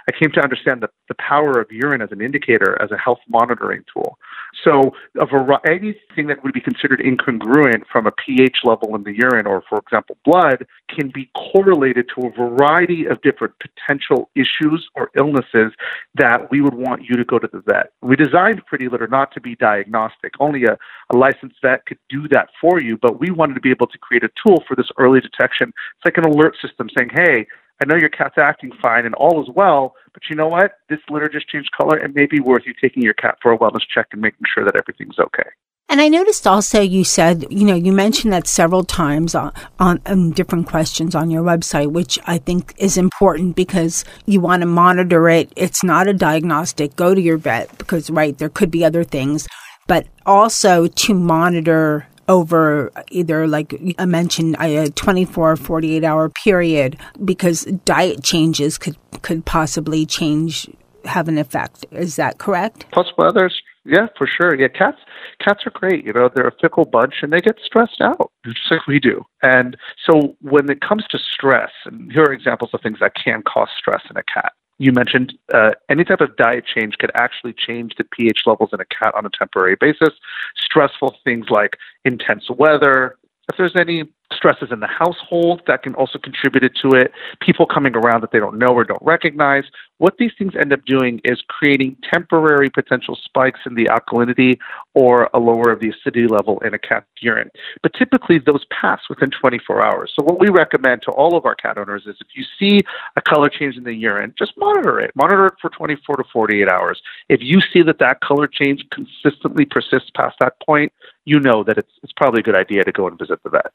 I 0.07 0.11
came 0.11 0.31
to 0.33 0.41
understand 0.41 0.81
the, 0.81 0.89
the 1.07 1.15
power 1.15 1.59
of 1.59 1.71
urine 1.71 2.01
as 2.01 2.11
an 2.11 2.21
indicator, 2.21 2.79
as 2.81 2.91
a 2.91 2.97
health 2.97 3.19
monitoring 3.27 3.83
tool. 3.91 4.17
So, 4.63 4.93
a 5.19 5.25
variety, 5.25 5.97
anything 6.09 6.27
that 6.27 6.43
would 6.43 6.53
be 6.53 6.61
considered 6.61 7.01
incongruent 7.01 7.83
from 7.91 8.07
a 8.07 8.11
pH 8.11 8.57
level 8.63 8.95
in 8.95 9.03
the 9.03 9.13
urine, 9.13 9.47
or 9.47 9.63
for 9.67 9.79
example, 9.79 10.17
blood, 10.23 10.65
can 10.89 11.11
be 11.13 11.29
correlated 11.35 12.09
to 12.15 12.27
a 12.27 12.31
variety 12.31 13.05
of 13.05 13.21
different 13.21 13.53
potential 13.59 14.29
issues 14.35 14.87
or 14.95 15.09
illnesses 15.17 15.73
that 16.15 16.49
we 16.51 16.61
would 16.61 16.73
want 16.73 17.03
you 17.03 17.15
to 17.15 17.25
go 17.25 17.37
to 17.39 17.49
the 17.51 17.61
vet. 17.61 17.91
We 18.01 18.15
designed 18.15 18.65
Pretty 18.65 18.87
Litter 18.87 19.07
not 19.07 19.33
to 19.33 19.41
be 19.41 19.55
diagnostic. 19.55 20.33
Only 20.39 20.63
a, 20.65 20.77
a 21.11 21.17
licensed 21.17 21.57
vet 21.61 21.85
could 21.85 21.99
do 22.09 22.27
that 22.29 22.49
for 22.61 22.79
you, 22.79 22.97
but 23.01 23.19
we 23.19 23.31
wanted 23.31 23.55
to 23.55 23.61
be 23.61 23.71
able 23.71 23.87
to 23.87 23.97
create 23.97 24.23
a 24.23 24.29
tool 24.45 24.63
for 24.67 24.75
this 24.75 24.87
early 24.97 25.19
detection. 25.19 25.69
It's 25.69 26.05
like 26.05 26.17
an 26.17 26.25
alert 26.35 26.55
system 26.61 26.89
saying, 26.95 27.09
hey, 27.13 27.47
I 27.81 27.85
know 27.85 27.95
your 27.95 28.09
cat's 28.09 28.37
acting 28.37 28.71
fine 28.81 29.05
and 29.05 29.15
all 29.15 29.41
is 29.41 29.49
well, 29.53 29.95
but 30.13 30.23
you 30.29 30.35
know 30.35 30.47
what? 30.47 30.77
This 30.89 30.99
litter 31.09 31.27
just 31.27 31.49
changed 31.49 31.69
color. 31.77 31.97
It 31.97 32.15
may 32.15 32.25
be 32.25 32.39
worth 32.39 32.63
you 32.65 32.73
taking 32.81 33.03
your 33.03 33.13
cat 33.13 33.37
for 33.41 33.51
a 33.51 33.57
wellness 33.57 33.83
check 33.93 34.07
and 34.11 34.21
making 34.21 34.45
sure 34.53 34.63
that 34.63 34.75
everything's 34.75 35.19
okay. 35.19 35.49
And 35.87 36.01
I 36.01 36.07
noticed 36.07 36.47
also 36.47 36.81
you 36.81 37.03
said, 37.03 37.45
you 37.51 37.63
know, 37.63 37.75
you 37.75 37.91
mentioned 37.91 38.33
that 38.33 38.47
several 38.47 38.83
times 38.83 39.35
on, 39.35 39.53
on, 39.79 40.01
on, 40.05 40.31
different 40.31 40.67
questions 40.67 41.13
on 41.13 41.29
your 41.29 41.43
website, 41.43 41.91
which 41.91 42.17
I 42.25 42.39
think 42.39 42.73
is 42.77 42.97
important 42.97 43.55
because 43.55 44.03
you 44.25 44.41
want 44.41 44.61
to 44.61 44.65
monitor 44.65 45.29
it. 45.29 45.53
It's 45.55 45.83
not 45.83 46.07
a 46.07 46.13
diagnostic. 46.13 46.95
Go 46.95 47.13
to 47.13 47.21
your 47.21 47.37
vet 47.37 47.77
because, 47.77 48.09
right, 48.09 48.35
there 48.37 48.49
could 48.49 48.71
be 48.71 48.83
other 48.83 49.03
things, 49.03 49.47
but 49.85 50.07
also 50.25 50.87
to 50.87 51.13
monitor 51.13 52.07
over 52.27 52.91
either 53.09 53.47
like 53.47 53.79
I 53.97 54.05
mentioned 54.05 54.55
a 54.59 54.89
24 54.89 55.55
48 55.55 56.03
hour 56.03 56.29
period 56.29 56.97
because 57.23 57.65
diet 57.85 58.23
changes 58.23 58.77
could 58.77 58.97
could 59.21 59.45
possibly 59.45 60.05
change 60.05 60.69
have 61.05 61.27
an 61.27 61.37
effect. 61.37 61.85
Is 61.91 62.15
that 62.15 62.39
correct? 62.39 62.85
Plus 62.91 63.07
weather's 63.17 63.61
yeah 63.85 64.07
for 64.17 64.27
sure. 64.27 64.59
Yeah 64.59 64.67
cats 64.67 64.97
cats 65.39 65.61
are 65.65 65.71
great. 65.71 66.05
You 66.05 66.13
know 66.13 66.29
they're 66.33 66.47
a 66.47 66.55
fickle 66.61 66.85
bunch 66.85 67.15
and 67.21 67.31
they 67.31 67.41
get 67.41 67.57
stressed 67.63 68.01
out 68.01 68.31
just 68.45 68.71
like 68.71 68.87
we 68.87 68.99
do. 68.99 69.23
And 69.43 69.77
so 70.09 70.35
when 70.41 70.69
it 70.69 70.81
comes 70.81 71.05
to 71.11 71.19
stress 71.19 71.71
and 71.85 72.11
here 72.11 72.23
are 72.23 72.33
examples 72.33 72.71
of 72.73 72.81
things 72.81 72.99
that 73.01 73.13
can 73.15 73.43
cause 73.43 73.69
stress 73.77 74.01
in 74.09 74.17
a 74.17 74.23
cat 74.23 74.53
you 74.77 74.91
mentioned 74.91 75.33
uh, 75.53 75.71
any 75.89 76.03
type 76.03 76.21
of 76.21 76.35
diet 76.35 76.65
change 76.65 76.97
could 76.97 77.11
actually 77.15 77.53
change 77.53 77.93
the 77.97 78.03
pH 78.03 78.41
levels 78.45 78.69
in 78.73 78.79
a 78.79 78.85
cat 78.85 79.13
on 79.15 79.25
a 79.25 79.29
temporary 79.29 79.77
basis. 79.79 80.09
Stressful 80.57 81.15
things 81.23 81.47
like 81.49 81.77
intense 82.03 82.49
weather, 82.49 83.17
if 83.49 83.57
there's 83.57 83.75
any 83.75 84.03
stresses 84.33 84.69
in 84.71 84.79
the 84.79 84.87
household 84.87 85.61
that 85.67 85.83
can 85.83 85.93
also 85.95 86.17
contribute 86.19 86.71
to 86.81 86.89
it, 86.97 87.11
people 87.41 87.65
coming 87.65 87.95
around 87.95 88.21
that 88.21 88.31
they 88.31 88.39
don't 88.39 88.57
know 88.57 88.67
or 88.67 88.83
don't 88.83 89.01
recognize. 89.01 89.63
What 89.97 90.15
these 90.17 90.31
things 90.37 90.53
end 90.59 90.73
up 90.73 90.83
doing 90.85 91.21
is 91.23 91.41
creating 91.47 91.97
temporary 92.11 92.69
potential 92.69 93.17
spikes 93.23 93.61
in 93.65 93.75
the 93.75 93.85
alkalinity 93.85 94.57
or 94.93 95.29
a 95.33 95.39
lower 95.39 95.71
of 95.71 95.79
the 95.79 95.89
acidity 95.89 96.27
level 96.27 96.59
in 96.65 96.73
a 96.73 96.79
cat's 96.79 97.07
urine. 97.21 97.49
But 97.81 97.93
typically, 97.93 98.39
those 98.39 98.65
pass 98.69 99.01
within 99.09 99.29
24 99.29 99.81
hours. 99.81 100.13
So, 100.17 100.25
what 100.25 100.39
we 100.39 100.49
recommend 100.49 101.01
to 101.03 101.11
all 101.11 101.37
of 101.37 101.45
our 101.45 101.55
cat 101.55 101.77
owners 101.77 102.03
is 102.05 102.15
if 102.19 102.27
you 102.35 102.43
see 102.59 102.81
a 103.15 103.21
color 103.21 103.49
change 103.49 103.77
in 103.77 103.83
the 103.83 103.93
urine, 103.93 104.33
just 104.37 104.53
monitor 104.57 104.99
it. 104.99 105.11
Monitor 105.15 105.45
it 105.47 105.53
for 105.61 105.69
24 105.69 106.17
to 106.17 106.23
48 106.31 106.67
hours. 106.69 107.01
If 107.29 107.39
you 107.41 107.59
see 107.73 107.81
that 107.83 107.99
that 107.99 108.19
color 108.21 108.47
change 108.47 108.85
consistently 108.91 109.65
persists 109.65 110.09
past 110.15 110.35
that 110.39 110.53
point, 110.65 110.91
you 111.25 111.39
know 111.39 111.63
that 111.63 111.77
it's, 111.77 111.91
it's 112.03 112.13
probably 112.13 112.39
a 112.39 112.43
good 112.43 112.57
idea 112.57 112.83
to 112.83 112.91
go 112.91 113.07
and 113.07 113.17
visit 113.17 113.41
the 113.43 113.49
vet. 113.49 113.71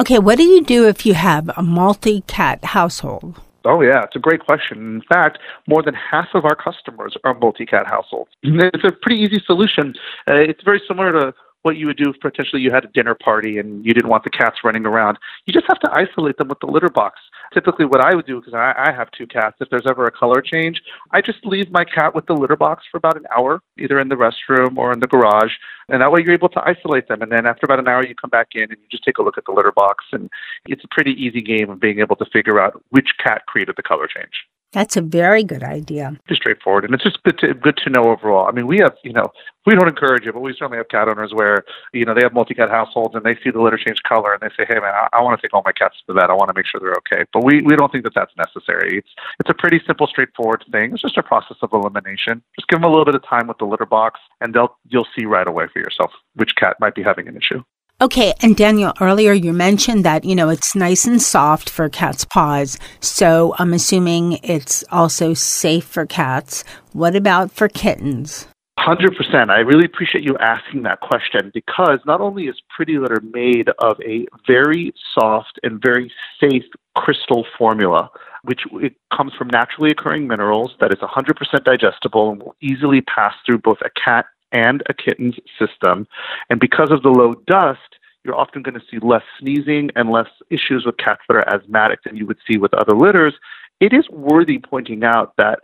Okay, 0.00 0.18
what 0.18 0.38
do 0.38 0.42
you 0.42 0.64
do 0.64 0.88
if 0.88 1.06
you 1.06 1.14
have 1.14 1.48
a 1.56 1.62
multi 1.62 2.22
cat 2.22 2.64
household? 2.64 3.40
Oh, 3.64 3.80
yeah, 3.80 4.02
it's 4.02 4.16
a 4.16 4.18
great 4.18 4.40
question. 4.44 4.78
In 4.78 5.02
fact, 5.08 5.38
more 5.68 5.82
than 5.82 5.94
half 5.94 6.26
of 6.34 6.44
our 6.44 6.56
customers 6.56 7.16
are 7.22 7.32
multi 7.38 7.64
cat 7.64 7.86
households. 7.86 8.30
It's 8.42 8.84
a 8.84 8.90
pretty 8.90 9.22
easy 9.22 9.40
solution. 9.46 9.94
Uh, 10.28 10.34
it's 10.34 10.62
very 10.64 10.82
similar 10.88 11.12
to 11.12 11.34
what 11.64 11.76
you 11.76 11.86
would 11.86 11.96
do 11.96 12.10
if 12.10 12.20
potentially 12.20 12.60
you 12.60 12.70
had 12.70 12.84
a 12.84 12.88
dinner 12.88 13.14
party 13.14 13.58
and 13.58 13.84
you 13.84 13.94
didn't 13.94 14.10
want 14.10 14.22
the 14.22 14.30
cats 14.30 14.58
running 14.62 14.84
around. 14.84 15.18
You 15.46 15.52
just 15.52 15.66
have 15.66 15.80
to 15.80 15.90
isolate 15.92 16.36
them 16.36 16.48
with 16.48 16.60
the 16.60 16.66
litter 16.66 16.90
box. 16.90 17.18
Typically, 17.54 17.86
what 17.86 18.04
I 18.04 18.14
would 18.14 18.26
do, 18.26 18.38
because 18.38 18.52
I, 18.52 18.74
I 18.76 18.92
have 18.92 19.10
two 19.12 19.26
cats, 19.26 19.56
if 19.60 19.70
there's 19.70 19.86
ever 19.88 20.04
a 20.04 20.10
color 20.10 20.42
change, 20.42 20.82
I 21.10 21.22
just 21.22 21.44
leave 21.44 21.70
my 21.70 21.84
cat 21.84 22.14
with 22.14 22.26
the 22.26 22.34
litter 22.34 22.56
box 22.56 22.84
for 22.90 22.98
about 22.98 23.16
an 23.16 23.24
hour, 23.34 23.60
either 23.78 23.98
in 23.98 24.08
the 24.08 24.14
restroom 24.14 24.76
or 24.76 24.92
in 24.92 25.00
the 25.00 25.06
garage. 25.06 25.52
And 25.88 26.02
that 26.02 26.12
way 26.12 26.20
you're 26.22 26.34
able 26.34 26.50
to 26.50 26.62
isolate 26.64 27.08
them. 27.08 27.22
And 27.22 27.32
then 27.32 27.46
after 27.46 27.64
about 27.64 27.78
an 27.78 27.88
hour, 27.88 28.06
you 28.06 28.14
come 28.14 28.30
back 28.30 28.48
in 28.54 28.64
and 28.64 28.72
you 28.72 28.86
just 28.90 29.04
take 29.04 29.16
a 29.16 29.22
look 29.22 29.38
at 29.38 29.46
the 29.46 29.52
litter 29.52 29.72
box. 29.72 30.04
And 30.12 30.28
it's 30.66 30.84
a 30.84 30.88
pretty 30.88 31.12
easy 31.12 31.40
game 31.40 31.70
of 31.70 31.80
being 31.80 32.00
able 32.00 32.16
to 32.16 32.26
figure 32.30 32.60
out 32.60 32.82
which 32.90 33.08
cat 33.22 33.42
created 33.46 33.76
the 33.76 33.82
color 33.82 34.06
change. 34.06 34.44
That's 34.74 34.96
a 34.96 35.00
very 35.00 35.44
good 35.44 35.62
idea. 35.62 36.18
It's 36.26 36.36
straightforward, 36.36 36.84
and 36.84 36.92
it's 36.92 37.04
just 37.04 37.22
good 37.22 37.38
to 37.38 37.54
good 37.54 37.76
to 37.84 37.90
know 37.90 38.10
overall. 38.10 38.48
I 38.48 38.50
mean, 38.50 38.66
we 38.66 38.78
have 38.78 38.96
you 39.04 39.12
know 39.12 39.30
we 39.66 39.74
don't 39.76 39.88
encourage 39.88 40.26
it, 40.26 40.34
but 40.34 40.40
we 40.40 40.52
certainly 40.52 40.78
have 40.78 40.88
cat 40.88 41.08
owners 41.08 41.30
where 41.32 41.64
you 41.92 42.04
know 42.04 42.12
they 42.12 42.22
have 42.24 42.34
multi 42.34 42.54
cat 42.54 42.70
households 42.70 43.14
and 43.14 43.24
they 43.24 43.36
see 43.36 43.50
the 43.50 43.62
litter 43.62 43.78
change 43.78 44.02
color 44.02 44.34
and 44.34 44.42
they 44.42 44.52
say, 44.56 44.66
hey 44.68 44.80
man, 44.80 44.92
I, 44.92 45.06
I 45.12 45.22
want 45.22 45.40
to 45.40 45.46
take 45.46 45.54
all 45.54 45.62
my 45.64 45.70
cats 45.70 45.94
to 45.98 46.02
the 46.08 46.14
vet. 46.14 46.28
I 46.28 46.34
want 46.34 46.48
to 46.48 46.54
make 46.54 46.66
sure 46.66 46.80
they're 46.80 46.98
okay. 47.06 47.24
But 47.32 47.44
we 47.44 47.62
we 47.62 47.76
don't 47.76 47.92
think 47.92 48.02
that 48.02 48.14
that's 48.16 48.34
necessary. 48.36 48.98
It's 48.98 49.10
it's 49.38 49.50
a 49.50 49.54
pretty 49.54 49.80
simple, 49.86 50.08
straightforward 50.08 50.64
thing. 50.72 50.92
It's 50.92 51.02
just 51.02 51.18
a 51.18 51.22
process 51.22 51.58
of 51.62 51.72
elimination. 51.72 52.42
Just 52.58 52.66
give 52.66 52.80
them 52.80 52.84
a 52.84 52.90
little 52.90 53.04
bit 53.06 53.14
of 53.14 53.22
time 53.24 53.46
with 53.46 53.58
the 53.58 53.66
litter 53.66 53.86
box, 53.86 54.18
and 54.40 54.52
they'll 54.52 54.76
you'll 54.88 55.06
see 55.16 55.24
right 55.24 55.46
away 55.46 55.66
for 55.72 55.78
yourself 55.78 56.10
which 56.34 56.50
cat 56.56 56.76
might 56.80 56.96
be 56.96 57.02
having 57.04 57.28
an 57.28 57.36
issue. 57.36 57.62
Okay, 58.00 58.34
and 58.42 58.56
Daniel, 58.56 58.92
earlier 59.00 59.32
you 59.32 59.52
mentioned 59.52 60.04
that, 60.04 60.24
you 60.24 60.34
know, 60.34 60.48
it's 60.48 60.74
nice 60.74 61.06
and 61.06 61.22
soft 61.22 61.70
for 61.70 61.88
cat's 61.88 62.24
paws. 62.24 62.76
So 62.98 63.54
I'm 63.58 63.72
assuming 63.72 64.40
it's 64.42 64.82
also 64.90 65.32
safe 65.32 65.84
for 65.84 66.04
cats. 66.04 66.64
What 66.92 67.14
about 67.14 67.52
for 67.52 67.68
kittens? 67.68 68.48
100%. 68.80 69.48
I 69.48 69.60
really 69.60 69.84
appreciate 69.84 70.24
you 70.24 70.36
asking 70.38 70.82
that 70.82 71.00
question 71.00 71.52
because 71.54 72.00
not 72.04 72.20
only 72.20 72.44
is 72.48 72.60
Pretty 72.74 72.98
Litter 72.98 73.22
made 73.32 73.70
of 73.78 73.96
a 74.04 74.26
very 74.44 74.92
soft 75.16 75.60
and 75.62 75.80
very 75.80 76.12
safe 76.40 76.64
crystal 76.96 77.46
formula, 77.56 78.10
which 78.42 78.62
it 78.74 78.94
comes 79.16 79.32
from 79.38 79.48
naturally 79.48 79.90
occurring 79.90 80.26
minerals 80.26 80.72
that 80.80 80.92
is 80.92 80.98
100% 80.98 81.64
digestible 81.64 82.32
and 82.32 82.42
will 82.42 82.56
easily 82.60 83.00
pass 83.02 83.34
through 83.46 83.58
both 83.58 83.78
a 83.82 83.90
cat 83.98 84.26
and 84.54 84.82
a 84.88 84.94
kitten's 84.94 85.36
system. 85.58 86.06
And 86.48 86.58
because 86.58 86.90
of 86.90 87.02
the 87.02 87.10
low 87.10 87.34
dust, 87.46 87.98
you're 88.24 88.38
often 88.38 88.62
going 88.62 88.74
to 88.74 88.86
see 88.90 88.98
less 89.02 89.22
sneezing 89.38 89.90
and 89.96 90.10
less 90.10 90.28
issues 90.48 90.84
with 90.86 90.96
cats 90.96 91.20
that 91.28 91.36
are 91.36 91.54
asthmatic 91.54 92.02
than 92.04 92.16
you 92.16 92.26
would 92.26 92.38
see 92.50 92.56
with 92.56 92.72
other 92.72 92.96
litters. 92.96 93.34
It 93.80 93.92
is 93.92 94.08
worthy 94.08 94.58
pointing 94.58 95.04
out 95.04 95.34
that 95.36 95.58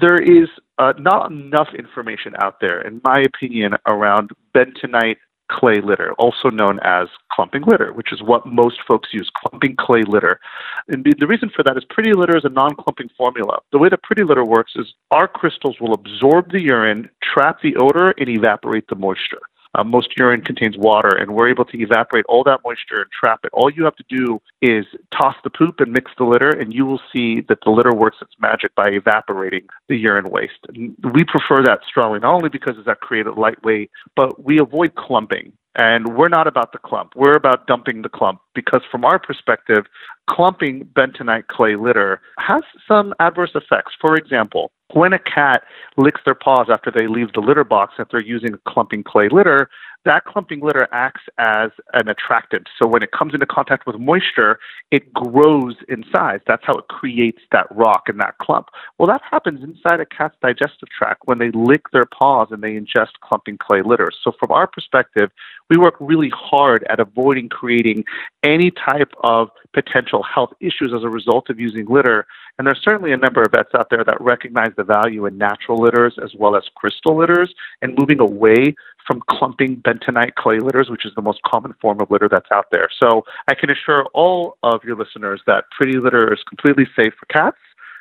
there 0.00 0.16
is 0.16 0.48
uh, 0.78 0.92
not 0.98 1.30
enough 1.30 1.68
information 1.76 2.34
out 2.40 2.60
there, 2.60 2.80
in 2.80 3.00
my 3.04 3.22
opinion, 3.26 3.74
around 3.86 4.30
bentonite 4.54 5.16
clay 5.50 5.80
litter, 5.80 6.12
also 6.18 6.50
known 6.50 6.78
as 6.82 7.08
clumping 7.32 7.62
litter, 7.62 7.92
which 7.92 8.12
is 8.12 8.22
what 8.22 8.46
most 8.46 8.78
folks 8.86 9.08
use, 9.12 9.30
clumping 9.36 9.76
clay 9.76 10.02
litter. 10.02 10.40
And 10.88 11.04
the 11.04 11.26
reason 11.26 11.50
for 11.54 11.62
that 11.64 11.76
is 11.76 11.84
pretty 11.88 12.12
litter 12.12 12.36
is 12.36 12.44
a 12.44 12.50
non 12.50 12.74
clumping 12.74 13.10
formula. 13.16 13.58
The 13.72 13.78
way 13.78 13.88
that 13.88 14.02
pretty 14.02 14.24
litter 14.24 14.44
works 14.44 14.72
is 14.76 14.86
our 15.10 15.28
crystals 15.28 15.76
will 15.80 15.94
absorb 15.94 16.52
the 16.52 16.62
urine, 16.62 17.08
trap 17.22 17.60
the 17.62 17.76
odor, 17.76 18.14
and 18.18 18.28
evaporate 18.28 18.88
the 18.88 18.96
moisture. 18.96 19.40
Uh, 19.74 19.84
most 19.84 20.08
urine 20.16 20.42
contains 20.42 20.76
water, 20.76 21.16
and 21.16 21.34
we're 21.34 21.48
able 21.48 21.64
to 21.64 21.80
evaporate 21.80 22.24
all 22.28 22.42
that 22.44 22.60
moisture 22.64 23.02
and 23.02 23.10
trap 23.10 23.40
it. 23.44 23.50
All 23.52 23.70
you 23.70 23.84
have 23.84 23.96
to 23.96 24.04
do 24.08 24.40
is 24.62 24.84
toss 25.12 25.34
the 25.44 25.50
poop 25.50 25.80
and 25.80 25.92
mix 25.92 26.10
the 26.18 26.24
litter, 26.24 26.50
and 26.50 26.72
you 26.72 26.86
will 26.86 27.00
see 27.12 27.40
that 27.48 27.58
the 27.64 27.70
litter 27.70 27.94
works 27.94 28.18
its 28.20 28.34
magic 28.40 28.74
by 28.74 28.88
evaporating 28.88 29.66
the 29.88 29.96
urine 29.96 30.30
waste. 30.30 30.66
And 30.68 30.96
we 31.14 31.24
prefer 31.24 31.62
that 31.64 31.80
strongly, 31.86 32.18
not 32.20 32.34
only 32.34 32.48
because 32.48 32.76
it's 32.76 32.86
that 32.86 33.00
created 33.00 33.36
lightweight, 33.36 33.90
but 34.16 34.42
we 34.42 34.58
avoid 34.58 34.94
clumping. 34.94 35.52
And 35.76 36.16
we're 36.16 36.28
not 36.28 36.48
about 36.48 36.72
the 36.72 36.78
clump. 36.78 37.12
We're 37.14 37.36
about 37.36 37.68
dumping 37.68 38.02
the 38.02 38.08
clump 38.08 38.40
because, 38.52 38.80
from 38.90 39.04
our 39.04 39.20
perspective, 39.20 39.86
clumping 40.28 40.86
bentonite 40.92 41.46
clay 41.46 41.76
litter 41.76 42.20
has 42.38 42.62
some 42.88 43.14
adverse 43.20 43.52
effects. 43.54 43.92
For 44.00 44.16
example, 44.16 44.72
when 44.94 45.12
a 45.12 45.18
cat 45.18 45.62
licks 45.96 46.20
their 46.24 46.34
paws 46.34 46.68
after 46.72 46.90
they 46.90 47.06
leave 47.06 47.32
the 47.32 47.40
litter 47.40 47.64
box, 47.64 47.94
if 47.98 48.08
they're 48.10 48.22
using 48.22 48.54
clumping 48.66 49.02
clay 49.02 49.28
litter, 49.30 49.68
that 50.04 50.24
clumping 50.24 50.60
litter 50.60 50.88
acts 50.92 51.22
as 51.38 51.70
an 51.92 52.08
attractant. 52.08 52.66
So 52.80 52.88
when 52.88 53.02
it 53.02 53.10
comes 53.12 53.34
into 53.34 53.46
contact 53.46 53.86
with 53.86 53.96
moisture, 53.96 54.58
it 54.90 55.12
grows 55.12 55.74
in 55.88 56.04
size. 56.14 56.40
That's 56.46 56.62
how 56.64 56.74
it 56.74 56.88
creates 56.88 57.40
that 57.52 57.66
rock 57.70 58.04
and 58.06 58.18
that 58.20 58.38
clump. 58.38 58.68
Well, 58.98 59.08
that 59.08 59.20
happens 59.28 59.62
inside 59.62 60.00
a 60.00 60.06
cat's 60.06 60.36
digestive 60.40 60.88
tract 60.96 61.22
when 61.26 61.38
they 61.38 61.50
lick 61.52 61.90
their 61.92 62.06
paws 62.06 62.48
and 62.50 62.62
they 62.62 62.72
ingest 62.72 63.12
clumping 63.22 63.58
clay 63.58 63.82
litter. 63.84 64.08
So 64.24 64.32
from 64.38 64.52
our 64.52 64.66
perspective, 64.66 65.30
we 65.68 65.76
work 65.76 65.94
really 66.00 66.30
hard 66.34 66.86
at 66.88 67.00
avoiding 67.00 67.48
creating 67.48 68.04
any 68.42 68.70
type 68.70 69.12
of 69.24 69.50
potential 69.74 70.22
health 70.22 70.50
issues 70.60 70.92
as 70.96 71.02
a 71.04 71.10
result 71.10 71.50
of 71.50 71.60
using 71.60 71.86
litter. 71.86 72.26
And 72.58 72.66
there's 72.66 72.80
certainly 72.82 73.12
a 73.12 73.16
number 73.16 73.42
of 73.42 73.52
vets 73.52 73.70
out 73.76 73.88
there 73.90 74.04
that 74.04 74.20
recognize 74.20 74.72
the 74.76 74.84
value 74.84 75.26
in 75.26 75.36
natural 75.36 75.78
litters 75.78 76.16
as 76.22 76.32
well 76.38 76.56
as 76.56 76.62
crystal 76.74 77.16
litters 77.16 77.54
and 77.82 77.96
moving 77.98 78.20
away 78.20 78.74
from 79.08 79.22
clumping 79.28 79.76
bentonite 79.78 80.34
clay 80.34 80.58
litters, 80.58 80.88
which 80.88 81.04
is 81.04 81.12
the 81.16 81.22
most 81.22 81.42
common 81.42 81.74
form 81.80 82.00
of 82.00 82.10
litter 82.10 82.28
that's 82.30 82.50
out 82.52 82.66
there. 82.70 82.88
So 83.02 83.24
I 83.48 83.54
can 83.54 83.70
assure 83.70 84.04
all 84.14 84.58
of 84.62 84.84
your 84.84 84.96
listeners 84.96 85.40
that 85.48 85.64
Pretty 85.76 85.98
Litter 85.98 86.32
is 86.32 86.38
completely 86.48 86.84
safe 86.94 87.14
for 87.18 87.26
cats 87.32 87.56